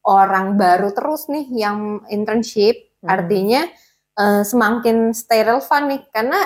[0.06, 3.10] orang baru terus nih yang internship, Hmm.
[3.20, 3.66] artinya
[4.14, 6.40] eh, semakin stay relevan nih karena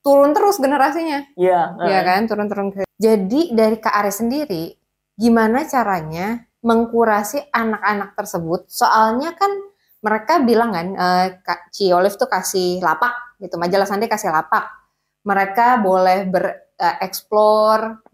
[0.00, 1.76] turun terus generasinya, Iya.
[1.84, 2.24] ya kan?
[2.24, 2.72] Turun-turun.
[2.96, 4.72] Jadi dari Kak Aris sendiri,
[5.12, 8.64] gimana caranya mengkurasi anak-anak tersebut?
[8.68, 9.52] Soalnya kan
[10.00, 14.64] mereka bilang kan, eh, Kak Ci Olive tuh kasih lapak gitu, majalah Sandi kasih lapak.
[15.28, 18.08] Mereka boleh bereksplor,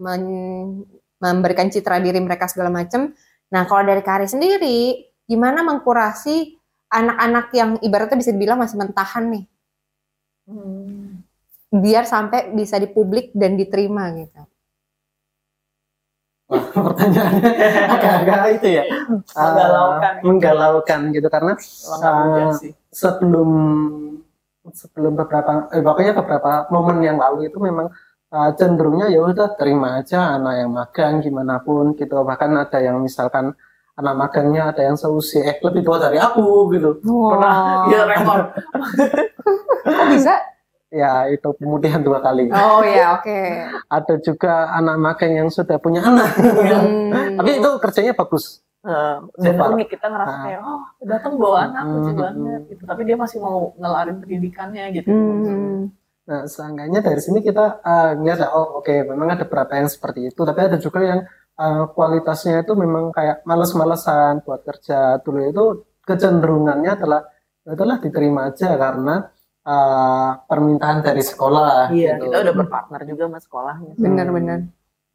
[1.23, 3.15] memberikan citra diri mereka segala macam.
[3.55, 6.56] Nah, kalau dari Kak Aris sendiri, gimana mengkurasi
[6.91, 9.45] anak-anak yang ibaratnya bisa dibilang masih mentahan nih,
[10.47, 11.27] Hmm.
[11.75, 14.47] biar sampai bisa dipublik dan diterima gitu.
[16.47, 17.51] Wah, pertanyaannya
[17.91, 18.85] agak-agak itu ya.
[19.35, 20.15] Menggalaukan.
[20.15, 21.53] Uh, menggalaukan gitu karena
[21.99, 22.71] uh, sih.
[22.95, 23.51] sebelum
[24.71, 27.91] sebelum beberapa eh, pokoknya beberapa momen yang lalu itu memang
[28.31, 33.03] uh, cenderungnya ya udah terima aja anak yang magang gimana pun gitu bahkan ada yang
[33.03, 33.55] misalkan
[33.97, 38.41] anak magangnya ada yang seusia eh lebih tua dari aku gitu Pernah ya rekor.
[39.87, 40.35] Kok bisa?
[40.87, 43.41] ya itu pemutihan dua kali Oh ya, oke.
[43.91, 47.37] ada juga anak magang yang sudah punya anak Hmm.
[47.37, 49.75] tapi itu kerjanya bagus Eh, dan Super.
[49.75, 50.43] unik kita ngerasa Ah.
[50.47, 52.23] kayak oh datang bawa anak lucu Hmm.
[52.23, 52.83] banget gitu.
[52.87, 55.11] Tapi dia masih mau ngelarin pendidikannya gitu.
[55.11, 55.91] Hmm.
[56.23, 60.39] Nah, seenggaknya dari sini kita uh, ngeliat, oh oke, memang ada beberapa yang seperti itu,
[60.39, 61.21] tapi ada juga yang
[61.59, 65.21] uh, kualitasnya itu memang kayak males-malesan buat kerja.
[65.21, 65.65] Dulu itu
[66.07, 67.21] kecenderungannya adalah
[67.67, 69.27] adalah diterima aja karena
[69.67, 71.91] uh, permintaan dari sekolah.
[71.91, 72.31] Iya, gitu.
[72.31, 73.93] kita udah berpartner juga sama sekolahnya.
[73.99, 74.61] Benar-benar.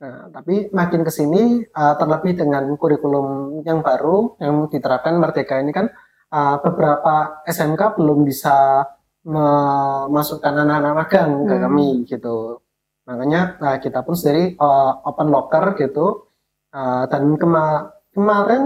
[0.01, 5.69] Nah, tapi makin ke sini uh, terlebih dengan kurikulum yang baru yang diterapkan Merdeka ini
[5.69, 5.93] kan
[6.33, 8.81] uh, beberapa SMK belum bisa
[9.21, 11.63] memasukkan anak-anak magang ke Hmm.
[11.69, 12.65] kami gitu.
[13.05, 16.30] Makanya nah, kita pun sendiri uh, open locker gitu.
[16.71, 18.63] Uh, dan kema kemarin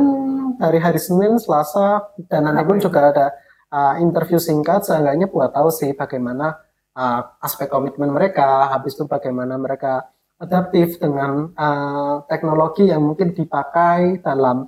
[0.62, 3.34] dari hari Senin, Selasa, dan nanti pun juga ada
[3.74, 6.54] uh, interview singkat seenggaknya buat tahu sih bagaimana
[6.94, 10.06] uh, aspek komitmen mereka, habis itu bagaimana mereka
[10.38, 14.68] adaptif dengan uh, teknologi yang mungkin dipakai dalam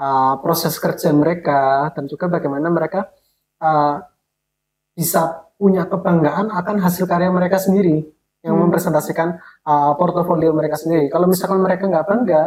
[0.00, 3.12] uh, proses kerja mereka dan juga bagaimana mereka
[3.60, 4.00] uh,
[4.96, 8.02] bisa punya kebanggaan akan hasil karya mereka sendiri
[8.42, 8.62] yang hmm.
[8.68, 11.06] mempresentasikan uh, portofolio mereka sendiri.
[11.12, 12.42] Kalau misalkan mereka nggak bangga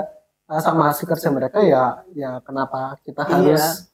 [0.61, 3.33] sama hasil kerja mereka, ya ya kenapa kita iya.
[3.33, 3.89] harus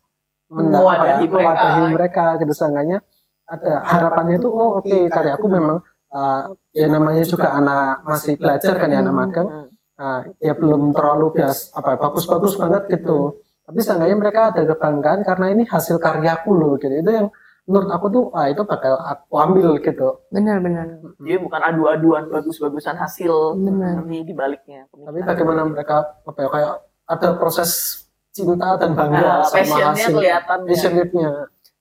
[0.51, 1.67] mewadahi ya, mereka.
[1.87, 2.99] mereka gitu seenggaknya
[3.47, 5.79] ada harapannya itu oh oke okay, karyaku memang
[6.11, 9.21] uh, ya namanya juga anak masih belajar kan ya anak hmm.
[9.23, 9.49] magang
[9.95, 15.45] uh, ya belum terlalu bias apa bagus-bagus banget gitu tapi seenggaknya mereka ada kebanggaan karena
[15.55, 17.27] ini hasil karyaku loh gitu itu yang
[17.71, 20.19] menurut aku tuh ah itu bakal aku ambil gitu.
[20.27, 20.99] Benar-benar.
[21.23, 24.03] Dia bukan adu-aduan bagus-bagusan hasil Benar.
[24.11, 24.91] ini di baliknya.
[24.91, 26.73] Tapi bagaimana mereka apa ya kayak
[27.07, 27.71] ada proses
[28.35, 31.31] cinta dan bangga nah, sama hasil kelihatan passionnya.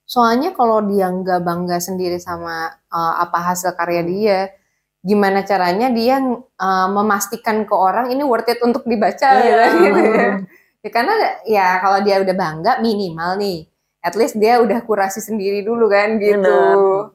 [0.07, 4.39] Soalnya kalau dia nggak bangga sendiri sama uh, apa hasil karya dia,
[4.99, 9.71] gimana caranya dia uh, memastikan ke orang ini worth it untuk dibaca yeah.
[9.71, 10.31] gitu, ya.
[10.83, 11.13] ya karena
[11.47, 13.70] ya kalau dia udah bangga minimal nih
[14.01, 16.41] at least dia udah kurasi sendiri dulu kan gitu.
[16.41, 17.09] Bener.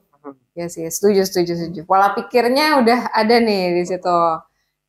[0.56, 1.80] Ya sih, setuju, setuju, setuju.
[1.84, 4.18] Pola pikirnya udah ada nih di situ.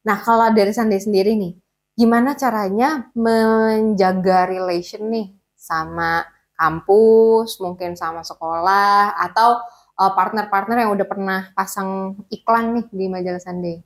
[0.07, 1.59] Nah, kalau dari Sandi sendiri nih,
[1.91, 6.23] gimana caranya menjaga relation nih sama
[6.55, 9.59] kampus, mungkin sama sekolah, atau
[9.99, 13.83] uh, partner-partner yang udah pernah pasang iklan nih di majalah Sunday?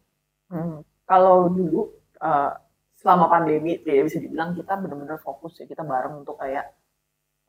[0.53, 0.85] Hmm.
[1.09, 1.89] Kalau dulu
[2.21, 2.53] uh,
[3.01, 6.69] selama pandemi, ya bisa dibilang kita benar-benar fokus ya kita bareng untuk kayak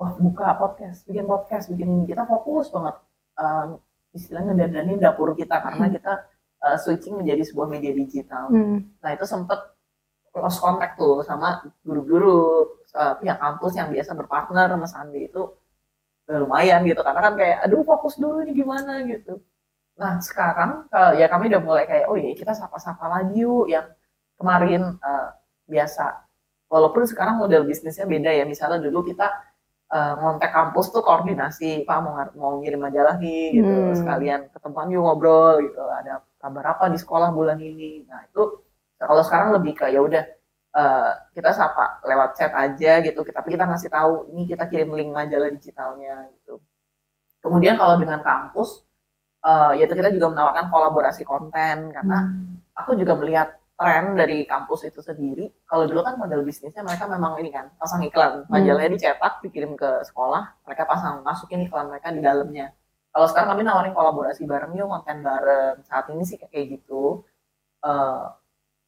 [0.03, 2.99] wah buka podcast, bikin podcast, bikin kita fokus banget
[3.39, 3.79] uh,
[4.11, 5.95] istilahnya dandanin dapur kita karena hmm.
[5.95, 6.13] kita
[6.59, 8.51] uh, switching menjadi sebuah media digital.
[8.51, 8.91] Hmm.
[8.99, 9.63] Nah itu sempet
[10.35, 12.67] lost contact tuh sama guru-guru
[12.99, 15.43] uh, pihak kampus yang biasa berpartner sama Sandi itu
[16.27, 19.39] uh, lumayan gitu karena kan kayak aduh fokus dulu ini gimana gitu.
[20.03, 23.87] Nah sekarang uh, ya kami udah mulai kayak oh iya kita sapa-sapa lagi yuk yang
[24.35, 25.31] kemarin uh,
[25.71, 26.27] biasa.
[26.67, 29.52] Walaupun sekarang model bisnisnya beda ya misalnya dulu kita
[29.93, 33.69] uh, ngontek kampus tuh koordinasi pak mau mau ngirim majalah nih gitu.
[33.69, 33.95] Hmm.
[33.95, 35.83] sekalian ketemuan yuk ngobrol gitu.
[35.85, 38.09] Ada kabar apa di sekolah bulan ini?
[38.09, 38.65] Nah itu
[38.97, 40.25] kalau sekarang lebih ke ya udah
[40.75, 43.21] uh, kita sapa lewat chat aja gitu.
[43.23, 46.59] Tapi kita ngasih tahu ini kita kirim link majalah digitalnya gitu.
[47.45, 48.83] Kemudian kalau dengan kampus
[49.45, 52.75] uh, ya itu kita juga menawarkan kolaborasi konten karena hmm.
[52.79, 55.51] aku juga melihat tren dari kampus itu sendiri.
[55.67, 58.97] Kalau dulu kan model bisnisnya mereka memang ini kan pasang iklan, majalahnya hmm.
[58.97, 62.71] dicetak, dikirim ke sekolah, mereka pasang masukin iklan mereka di dalamnya.
[63.13, 65.85] Kalau sekarang kami nawarin kolaborasi bareng yuk konten bareng.
[65.85, 67.27] Saat ini sih kayak gitu.
[67.83, 68.31] Uh,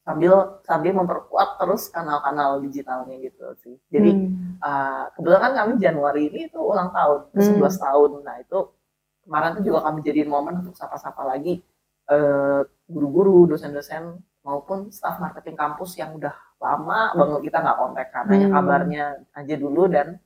[0.05, 3.75] sambil sambil memperkuat terus kanal-kanal digitalnya gitu sih.
[3.89, 4.61] Jadi hmm.
[4.61, 7.61] uh, kebetulan kan kami Januari ini itu ulang tahun, hmm.
[7.61, 8.09] 11 tahun.
[8.21, 8.59] Nah itu
[9.25, 11.61] kemarin tuh juga kami jadiin momen untuk sapa-sapa lagi
[12.13, 16.31] uh, guru-guru, dosen-dosen maupun staff marketing kampus yang udah
[16.61, 18.53] lama banget kita nggak kontak karena hmm.
[18.53, 20.21] kabarnya aja dulu dan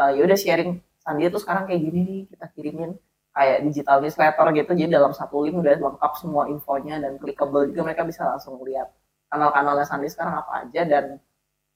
[0.00, 2.92] uh, ya udah sharing Sandia tuh sekarang kayak gini nih kita kirimin
[3.30, 4.72] kayak digital newsletter gitu.
[4.76, 8.90] Jadi dalam satu link udah lengkap semua infonya dan clickable juga mereka bisa langsung lihat
[9.30, 10.82] kanal-kanalnya Sandi sekarang apa aja.
[10.84, 11.04] Dan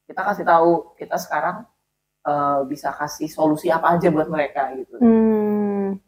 [0.04, 0.70] kita kasih tahu
[1.00, 1.64] kita sekarang
[2.26, 5.00] uh, bisa kasih solusi apa aja buat mereka gitu.
[5.00, 6.02] Hmm,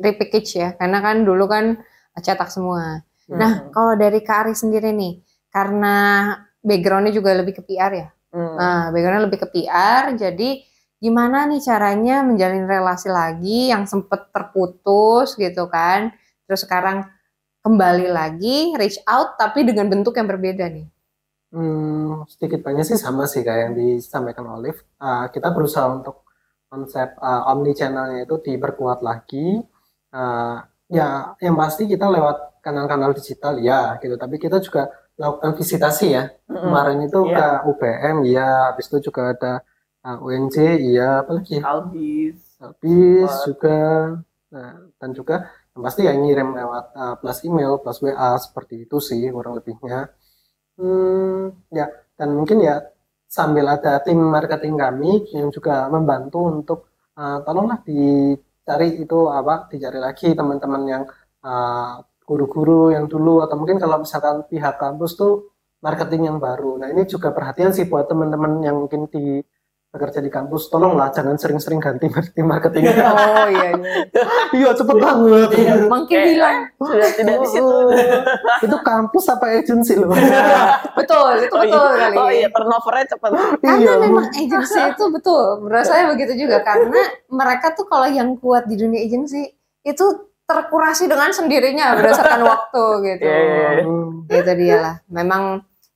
[0.00, 0.68] repackage ya.
[0.74, 1.78] Karena kan dulu kan
[2.18, 3.70] cetak semua Nah, hmm.
[3.70, 5.96] kalau dari Kak Ari sendiri nih, karena
[6.58, 8.08] backgroundnya juga lebih ke PR ya.
[8.34, 8.56] Hmm.
[8.58, 10.50] Nah, backgroundnya lebih ke PR, jadi
[11.02, 16.14] gimana nih caranya menjalin relasi lagi yang sempet terputus gitu kan,
[16.46, 17.06] terus sekarang
[17.62, 20.86] kembali lagi reach out tapi dengan bentuk yang berbeda nih.
[21.52, 24.82] Hmm, sedikit banyak sih sama sih kayak yang disampaikan Olive.
[24.96, 26.24] Uh, kita berusaha untuk
[26.72, 29.60] konsep uh, omni channelnya itu diperkuat lagi.
[30.08, 34.14] Uh, ya, yang pasti kita lewat kanal-kanal digital ya gitu.
[34.16, 36.24] Tapi kita juga lakukan visitasi ya.
[36.30, 36.62] Mm-hmm.
[36.62, 37.36] kemarin itu yeah.
[37.36, 39.52] ke UPM ya habis itu juga ada
[40.06, 41.26] uh, ah, UNJ iya.
[41.26, 43.78] Apalagi Albis Albis juga.
[44.52, 48.96] Nah, dan juga yang pasti yang ngirim lewat uh, plus email plus WA seperti itu
[49.02, 50.12] sih kurang lebihnya.
[50.78, 51.90] Hmm, ya.
[52.14, 52.78] Dan mungkin ya
[53.26, 56.80] sambil ada tim marketing kami yang juga membantu untuk
[57.16, 61.02] uh, tolonglah dicari itu apa dicari lagi teman-teman yang
[61.40, 66.80] uh, guru-guru yang dulu atau mungkin kalau misalkan pihak kampus tuh marketing yang baru.
[66.80, 69.44] Nah ini juga perhatian sih buat teman-teman yang mungkin di
[69.92, 73.92] bekerja di kampus tolonglah jangan sering-sering ganti tim marketing Oh iya iya.
[74.56, 75.48] iya cepet banget
[75.84, 76.56] Makin Kayak- hilang.
[76.80, 77.60] Sudah tidak di situ.
[77.60, 77.92] Oh,
[78.64, 80.08] itu kampus apa agensi loh
[80.96, 82.16] Betul, itu Oh betul iya, kali.
[82.16, 83.30] oh iya turnovernya cepat.
[83.60, 88.64] Karena Iya, memang agensi itu betul, rasanya begitu juga karena mereka tuh kalau yang kuat
[88.64, 89.44] di dunia agensi
[89.82, 90.06] itu
[90.44, 93.24] terkurasi dengan sendirinya berdasarkan waktu gitu.
[93.26, 93.84] Iya, iya, iya.
[93.86, 94.94] Hmm, Itu dia lah.
[95.08, 95.42] Memang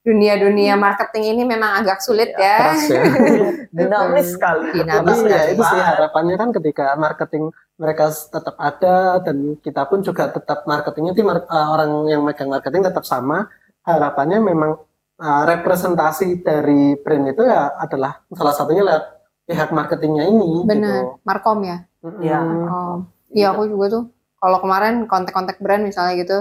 [0.07, 2.55] dunia-dunia marketing ini memang agak sulit ya.
[2.63, 3.03] keras ya
[3.77, 4.71] Dinamis sekali.
[4.71, 10.07] Dinamis Tapi ya itu sih harapannya kan ketika marketing mereka tetap ada dan kita pun
[10.07, 13.51] juga tetap marketingnya tim mar- uh, orang yang megang marketing tetap sama.
[13.83, 14.79] Harapannya memang
[15.19, 19.05] uh, representasi dari brand itu ya adalah salah satunya lewat
[19.47, 20.63] pihak marketingnya ini.
[20.67, 21.83] Benar, Markom ya.
[21.99, 22.19] Gitu.
[22.23, 22.39] Iya.
[22.47, 22.67] Mm-mm.
[22.71, 22.97] Oh,
[23.35, 24.05] iya aku juga tuh.
[24.37, 26.39] Kalau kemarin kontak-kontak brand misalnya gitu,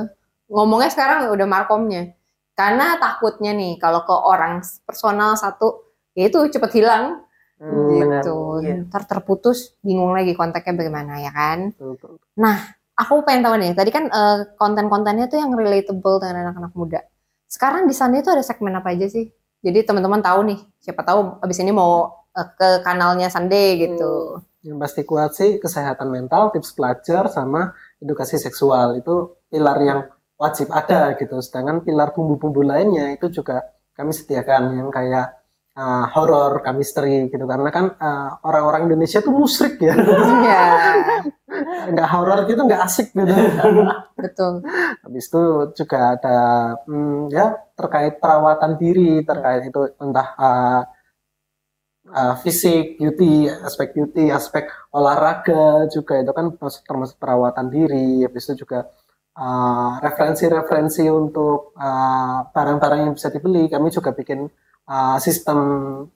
[0.52, 2.14] ngomongnya sekarang udah markomnya.
[2.56, 8.20] Karena takutnya nih kalau ke orang personal satu, ya itu cepet hilang Hmm, benar.
[8.20, 8.36] gitu.
[8.68, 8.84] Iya.
[8.92, 11.72] Ntar terputus, bingung lagi kontaknya bagaimana ya kan.
[11.72, 12.14] Betul, betul.
[12.96, 17.00] Aku pengen tahu nih, tadi kan eh, konten-kontennya tuh yang relatable dengan anak-anak muda.
[17.44, 19.28] Sekarang di sana itu ada segmen apa aja sih?
[19.60, 24.40] Jadi teman-teman tahu nih, siapa tahu abis ini mau eh, ke kanalnya Sunday gitu.
[24.65, 29.99] Yang pasti kuat sih kesehatan mental, tips pelajar, sama edukasi seksual itu pilar yang
[30.41, 31.38] wajib ada gitu.
[31.38, 33.62] Sedangkan pilar bumbu-bumbu lainnya itu juga
[33.93, 35.45] kami sediakan yang kayak
[35.78, 37.45] uh, horor, misteri gitu.
[37.45, 40.65] Karena kan uh, orang-orang Indonesia tuh musrik ya, Iya,
[41.93, 43.34] nggak horor gitu nggak asik gitu.
[44.19, 44.54] betul.
[45.06, 45.43] Habis itu
[45.78, 46.38] juga ada
[46.89, 50.82] hmm, ya terkait perawatan diri, terkait itu entah uh,
[52.12, 56.54] uh, fisik, beauty, aspek beauty, aspek olahraga juga itu kan
[56.86, 58.22] termasuk, perawatan diri.
[58.26, 58.89] Habis itu juga
[59.38, 63.65] uh, referensi-referensi untuk uh, barang-barang yang bisa dibeli.
[63.72, 64.46] Kami juga bikin
[64.89, 65.60] uh, sistem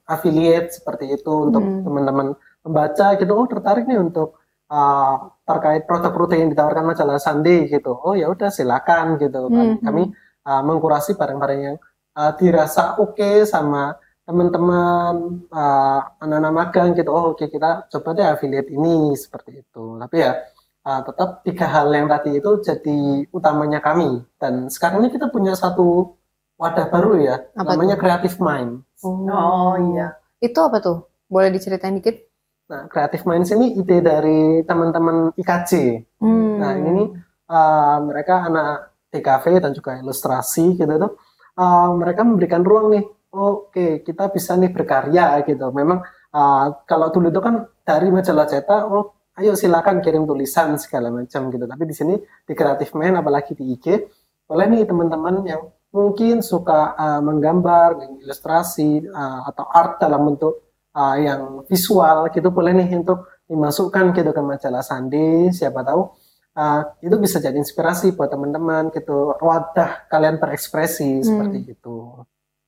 [0.06, 1.82] affiliate seperti itu untuk Hmm.
[1.86, 2.28] teman-teman
[2.66, 3.32] membaca gitu.
[3.34, 4.38] Oh tertarik nih untuk
[4.70, 7.96] uh, terkait produk-produk yang ditawarkan majalah Sandi gitu.
[7.96, 9.50] Oh ya udah silakan gitu.
[9.50, 9.82] Hmm.
[9.82, 10.04] Kami
[10.46, 11.78] uh, mengkurasi barang-barang yang
[12.20, 13.96] uh, dirasa oke sama
[14.30, 17.10] teman-teman uh, anak-anak magang gitu.
[17.10, 19.98] Oh oke kita coba deh affiliate ini seperti itu.
[19.98, 20.38] Tapi ya
[20.86, 24.22] uh, tetap tiga hal yang tadi itu jadi utamanya kami.
[24.38, 26.14] Dan sekarang ini kita punya satu
[26.62, 28.86] wadah baru ya, Apa namanya Creative Mind.
[29.02, 30.14] Oh iya.
[30.38, 31.08] Itu apa tuh?
[31.26, 32.20] Boleh diceritain dikit?
[32.70, 35.72] Nah, Creative Minds ini ide dari teman-teman IKJ.
[36.22, 36.62] Hmm.
[36.62, 37.04] Nah, ini
[37.50, 41.18] uh, mereka anak TKV dan juga ilustrasi gitu tuh.
[41.58, 43.04] uh, mereka memberikan ruang nih.
[43.30, 45.70] Oke, kita bisa nih berkarya gitu.
[45.70, 46.02] Memang
[46.34, 51.54] uh, kalau dulu itu kan dari majalah cetak, oh ayo silakan kirim tulisan segala macam
[51.54, 51.66] gitu.
[51.70, 53.86] Tapi di sini di Creative Mind apalagi di IG,
[54.50, 55.62] boleh nih teman-teman yang
[55.94, 62.74] mungkin suka uh, menggambar, ilustrasi uh, atau art dalam bentuk uh, yang visual gitu boleh
[62.78, 66.02] nih untuk dimasukkan gitu ke majalah Sandi siapa tahu
[66.54, 71.98] uh, itu bisa jadi inspirasi buat teman-teman gitu wadah kalian berekspresi seperti itu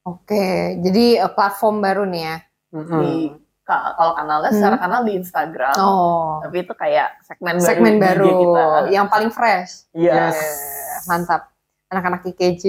[0.04, 0.48] Oke,
[0.80, 2.38] jadi eh, platform baru nih ya.
[2.72, 3.00] Mm-mm.
[3.00, 3.14] Di
[3.62, 4.58] ka- kalau kanalnya Hmm.
[4.58, 5.76] secara kanal di Instagram.
[5.78, 8.90] Oh, Tapi itu kayak segmen, segmen baru, di baru kita.
[8.90, 9.86] yang paling fresh.
[9.94, 10.34] Yes.
[10.34, 11.54] Eh, Mantap.
[11.88, 12.64] Anak-anak IKJ,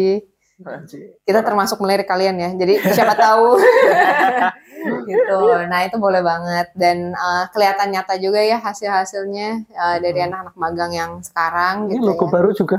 [1.23, 2.51] kita termasuk melirik kalian ya.
[2.53, 3.59] Jadi siapa tahu
[5.09, 5.39] gitu.
[5.65, 10.29] Nah itu boleh banget dan eh, kelihatan nyata juga ya hasil-hasilnya eh, dari Hmm.
[10.29, 12.31] anak-anak magang yang sekarang ini gitu logo ya.
[12.31, 12.77] baru juga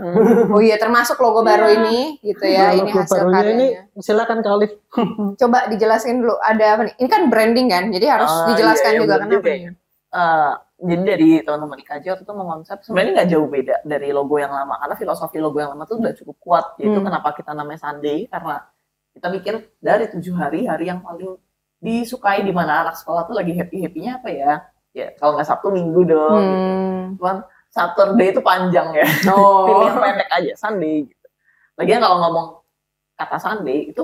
[0.50, 2.72] Oh iya termasuk logo baru ini gitu ya.
[2.72, 4.02] Nah, ini hasil barunya ini karyanya.
[4.02, 4.68] silakan kali
[5.42, 6.96] Coba dijelasin dulu ada apa nih?
[6.96, 9.36] Ini kan branding kan, jadi harus Ah, dijelaskan iya, iya, juga bener kenapa.
[9.36, 9.72] juga ya.
[10.84, 14.76] Jadi dari teman-teman IKJ waktu itu mengonsep sebenarnya nggak jauh beda dari logo yang lama
[14.76, 17.08] karena filosofi logo yang lama tuh udah cukup kuat yaitu Hmm.
[17.08, 18.68] kenapa kita namanya Sunday karena
[19.16, 21.40] kita mikir dari tujuh hari hari yang paling
[21.80, 24.52] disukai di mana anak sekolah tuh lagi happy happynya apa ya
[24.92, 27.04] ya kalau nggak Sabtu Minggu dong Hmm.
[27.16, 27.38] cuman
[27.72, 29.64] Saturday itu panjang ya Oh.
[29.72, 31.28] pilih yang pendek aja Sunday gitu.
[31.74, 32.48] Lagian kalau ngomong
[33.16, 34.04] kata Sunday itu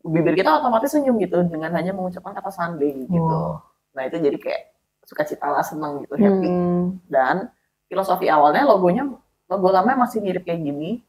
[0.00, 3.20] bibir kita otomatis senyum gitu dengan hanya mengucapkan kata Sunday gitu.
[3.20, 3.58] Oh.
[3.92, 4.62] Nah itu jadi kayak
[5.06, 6.48] sukacita lah seneng gitu happy.
[6.50, 6.98] Hmm.
[7.06, 7.48] Dan
[7.86, 9.06] filosofi awalnya logonya
[9.46, 11.00] logo lamanya masih mirip kayak gini.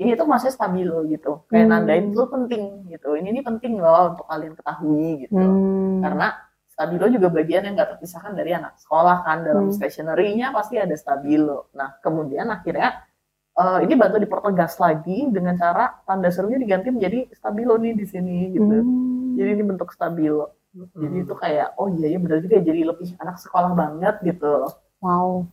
[0.00, 1.44] Ini tuh masih stabilo gitu.
[1.52, 1.72] Kayak Hmm.
[1.76, 3.12] nandain itu penting gitu.
[3.12, 5.36] Ini ini penting loh untuk kalian ketahui gitu.
[5.36, 6.00] Hmm.
[6.00, 6.32] Karena
[6.66, 9.76] stabilo juga bagian yang gak terpisahkan dari anak sekolah kan dalam Hmm.
[9.76, 11.68] stationery-nya pasti ada stabilo.
[11.76, 13.04] Nah kemudian akhirnya
[13.52, 18.48] eh, ini bantu dipertegas lagi dengan cara tanda serunya diganti menjadi stabilo nih di sini
[18.48, 18.64] gitu.
[18.64, 19.36] Hmm.
[19.36, 20.56] Jadi ini bentuk stabilo.
[20.72, 21.24] Jadi Hmm.
[21.28, 24.66] itu kayak oh iya ya benar juga jadi lebih anak sekolah banget gitu.
[25.04, 25.44] Wow.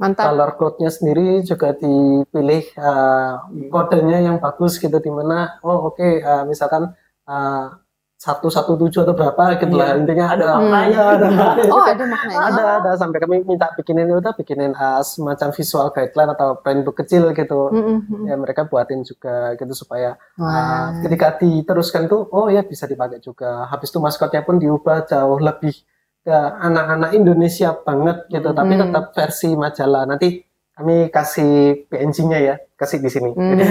[0.00, 0.32] Mantap.
[0.32, 6.48] color code-nya sendiri juga dipilih uh, kodenya yang bagus gitu di mana oh oke uh,
[6.48, 6.96] misalkan
[7.28, 7.76] uh,
[8.20, 9.80] satu satu tujuh atau berapa gitu Iya.
[9.80, 10.84] lah intinya Ada ada maknanya.
[10.86, 11.26] Iya, ada.
[11.66, 12.36] Oh, ada maknanya.
[12.44, 17.32] ada ada sampai kami minta bikinin udah bikinin uh, semacam visual guideline atau printbook kecil
[17.32, 18.24] gitu Mm, mm, mm.
[18.28, 21.00] ya mereka buatin juga gitu supaya uh, Wah.
[21.00, 25.72] ketika diteruskan tuh oh ya bisa dipakai juga habis itu maskotnya pun diubah jauh lebih
[26.20, 28.82] ke anak-anak Indonesia banget gitu tapi Hmm.
[28.84, 30.44] tetap versi majalah nanti
[30.80, 31.52] kami kasih
[31.86, 33.54] PNG-nya ya kasih di sini Hmm.
[33.54, 33.68] Jadi,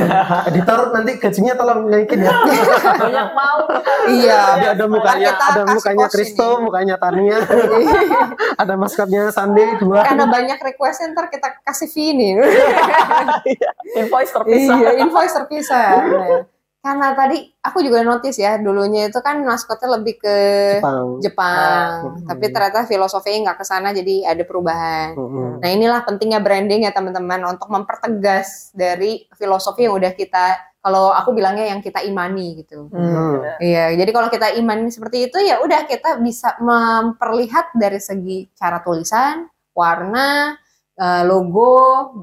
[0.54, 2.30] editor nanti gajinya tolong naikin ya
[2.96, 3.58] banyak mau
[4.06, 4.40] Iya.
[4.56, 6.64] ada, ada mukanya Kita ada mukanya Kristo ini.
[6.64, 7.38] mukanya Tania
[8.62, 12.38] ada maskotnya Sandi dua Karena banyak request ntar kita kasih fee nih.
[14.00, 15.86] invoice terpisah iya, invoice terpisah.
[16.80, 20.36] Karena tadi aku juga notice ya, dulunya itu kan maskotnya lebih ke
[20.80, 22.24] Jepang Jepang, Hmm.
[22.24, 25.12] tapi ternyata filosofinya nggak ke sana, jadi ada perubahan.
[25.12, 25.60] Mm-mm.
[25.60, 31.36] Nah inilah pentingnya branding ya teman-teman untuk mempertegas dari filosofi yang udah kita, kalau aku
[31.36, 32.88] bilangnya yang kita imani gitu.
[32.88, 33.44] Hmm.
[33.60, 38.80] Iya, jadi kalau kita imani seperti itu ya udah kita bisa memperlihat dari segi cara
[38.80, 40.56] tulisan, warna,
[40.96, 41.76] eh, logo,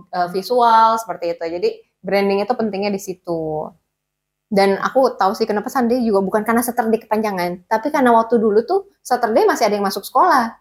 [0.09, 1.44] eh, visual seperti itu.
[1.44, 3.68] Jadi branding itu pentingnya di situ.
[4.47, 8.62] Dan aku tahu sih kenapa Sunday juga bukan karena Saturday kepanjangan, tapi karena waktu dulu
[8.62, 10.55] tuh Saturday masih ada yang masuk sekolah.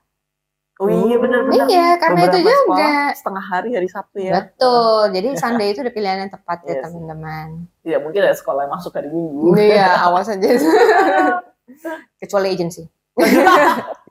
[0.75, 2.59] oh iya benar-benar Iya, karena itu Beberapa juga.
[2.59, 5.01] sekolah setengah hari hari Sabtu ya Betul.
[5.13, 6.83] Jadi Sunday itu udah pilihan yang tepat ya Yes.
[6.83, 7.47] teman-teman.
[7.79, 10.49] Iya mungkin ada sekolah yang masuk hari Minggu Iya, awas aja.
[12.19, 12.83] Kecuali agensi.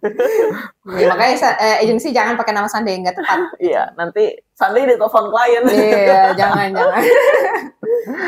[1.01, 3.41] Ya, makanya eh, agensi jangan pakai nama Sunday nggak tepat.
[3.57, 7.03] iya nanti Sunday ditelepon klien Iya, jangan jangan.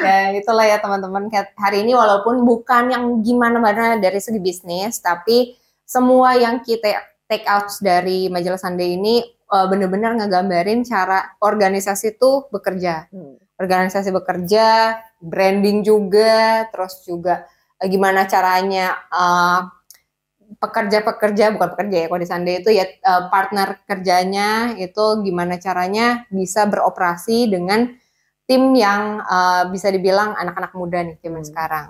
[0.03, 1.29] ya itulah ya teman-teman.
[1.33, 5.55] Hari ini walaupun bukan yang gimana-mana dari segi bisnis, tapi
[5.85, 6.97] semua yang kita
[7.29, 13.13] take out dari majalah Sunday ini eh, benar-benar ngegambarin cara organisasi tuh bekerja.
[13.13, 13.37] Hmm.
[13.57, 17.45] Organisasi bekerja, branding juga, terus juga
[17.81, 19.61] eh, gimana caranya eh,
[20.57, 26.25] pekerja-pekerja bukan pekerja ya kalau di Sunday itu ya eh, partner kerjanya itu gimana caranya
[26.31, 27.91] bisa beroperasi dengan
[28.47, 31.51] tim yang eh, bisa dibilang anak-anak muda nih zaman Hmm.
[31.51, 31.87] sekarang.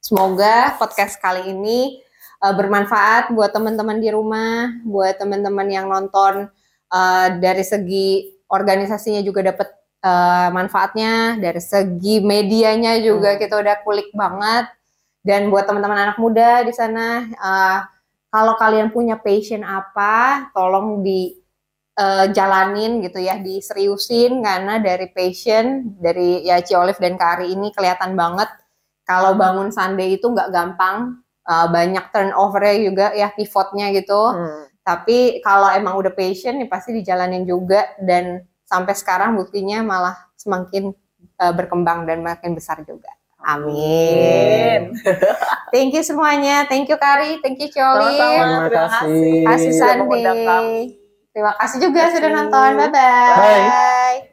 [0.00, 2.00] Semoga podcast kali ini
[2.44, 6.48] eh, bermanfaat buat teman-teman di rumah, buat teman-teman yang nonton
[6.92, 8.08] eh, dari segi
[8.48, 9.68] organisasinya juga dapat
[10.04, 13.40] eh, manfaatnya, dari segi medianya juga Hmm.
[13.40, 14.68] kita udah kulik banget.
[15.20, 17.78] Dan buat teman-teman anak muda di sana, eh,
[18.30, 21.36] kalau kalian punya passion apa, tolong di
[22.00, 27.68] eh, jalanin gitu ya, diseriusin karena dari passion dari ya Ci Olive dan Kari ini
[27.76, 28.48] kelihatan banget
[29.04, 34.22] kalau bangun Sunday itu nggak gampang, eh, banyak turnovernya juga ya pivotnya gitu.
[34.32, 34.70] Hmm.
[34.86, 40.94] Tapi kalau emang udah passion ya pasti dijalanin juga dan sampai sekarang buktinya malah semakin
[41.42, 43.10] eh, berkembang dan makin besar juga.
[43.56, 44.80] Amin.
[45.74, 46.66] Thank you semuanya.
[46.66, 48.18] Thank you Kari, thank you Coli.
[48.18, 48.90] Sama-sama, Terima terima kasih.
[48.90, 49.44] kasih.
[49.46, 50.64] Kasih Sudah.
[51.30, 52.38] Terima kasih juga Terima sudah kasih.
[52.42, 52.70] nonton.
[52.74, 53.36] Bye bye.
[53.38, 54.29] Bye.